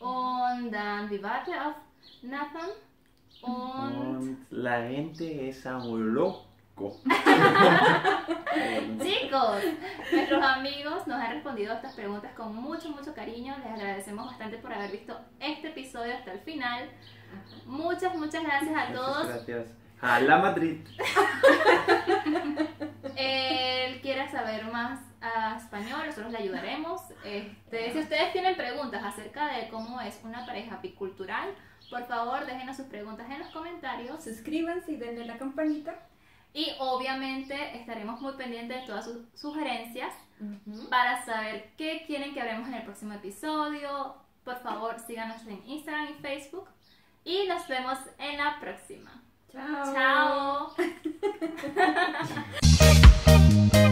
Und 0.01 0.73
dann, 0.73 1.09
wir 1.11 1.23
warten 1.23 1.51
auf 1.53 1.75
Nathan. 2.23 2.71
Und 3.43 3.99
Und 3.99 4.47
la 4.51 4.83
gente 4.89 5.49
es 5.49 5.65
muy 5.65 6.01
loco. 6.01 6.47
chicos, 9.03 9.63
nuestros 10.13 10.43
amigos 10.43 11.07
nos 11.07 11.21
han 11.21 11.33
respondido 11.33 11.73
a 11.73 11.77
estas 11.77 11.95
preguntas 11.95 12.33
con 12.35 12.55
mucho, 12.55 12.89
mucho 12.91 13.15
cariño. 13.15 13.57
Les 13.59 13.67
agradecemos 13.73 14.27
bastante 14.27 14.59
por 14.59 14.73
haber 14.73 14.91
visto 14.91 15.19
este 15.41 15.69
episodio 15.69 16.15
hasta 16.15 16.33
el 16.33 16.41
final. 16.41 16.89
Muchas, 17.67 18.15
muchas 18.17 18.43
gracias 18.43 18.71
a 18.75 18.89
Muchas 18.89 18.93
todos. 18.95 19.29
gracias. 19.29 19.67
A 20.01 20.21
la 20.21 20.39
Madrid. 20.39 20.81
Él 23.17 24.01
quiere 24.01 24.29
saber 24.31 24.65
más 24.73 24.99
a 25.21 25.57
español, 25.57 26.07
nosotros 26.07 26.33
le 26.33 26.39
ayudaremos. 26.39 27.01
Este, 27.25 27.93
si 27.93 27.99
ustedes 28.01 28.33
tienen 28.33 28.57
preguntas 28.57 29.03
acerca 29.05 29.47
de 29.57 29.69
cómo 29.69 30.01
es 30.01 30.21
una 30.25 30.45
pareja 30.45 30.79
bicultural, 30.83 31.51
por 31.93 32.07
favor 32.07 32.47
déjenos 32.47 32.79
sus 32.79 32.87
preguntas 32.87 33.31
en 33.31 33.39
los 33.39 33.49
comentarios. 33.49 34.25
Suscríbanse 34.25 34.93
y 34.93 34.97
denle 34.97 35.27
la 35.27 35.37
campanita. 35.37 35.95
Y 36.55 36.69
obviamente 36.79 37.77
estaremos 37.79 38.21
muy 38.21 38.33
pendientes 38.33 38.81
de 38.81 38.87
todas 38.87 39.05
sus 39.05 39.19
sugerencias 39.35 40.13
para 40.91 41.25
saber 41.25 41.71
qué 41.77 42.05
quieren 42.07 42.33
que 42.33 42.41
hablemos 42.41 42.67
en 42.69 42.75
el 42.75 42.83
próximo 42.83 43.13
episodio. 43.13 44.17
Por 44.43 44.59
favor, 44.61 44.99
síganos 45.07 45.47
en 45.47 45.63
Instagram 45.67 46.09
y 46.11 46.15
Facebook. 46.15 46.69
Y 47.25 47.47
nos 47.47 47.69
vemos 47.69 47.99
en 48.19 48.39
la 48.39 48.59
próxima. 48.59 49.23
Chao. 49.53 49.95
Chao. 49.95 50.75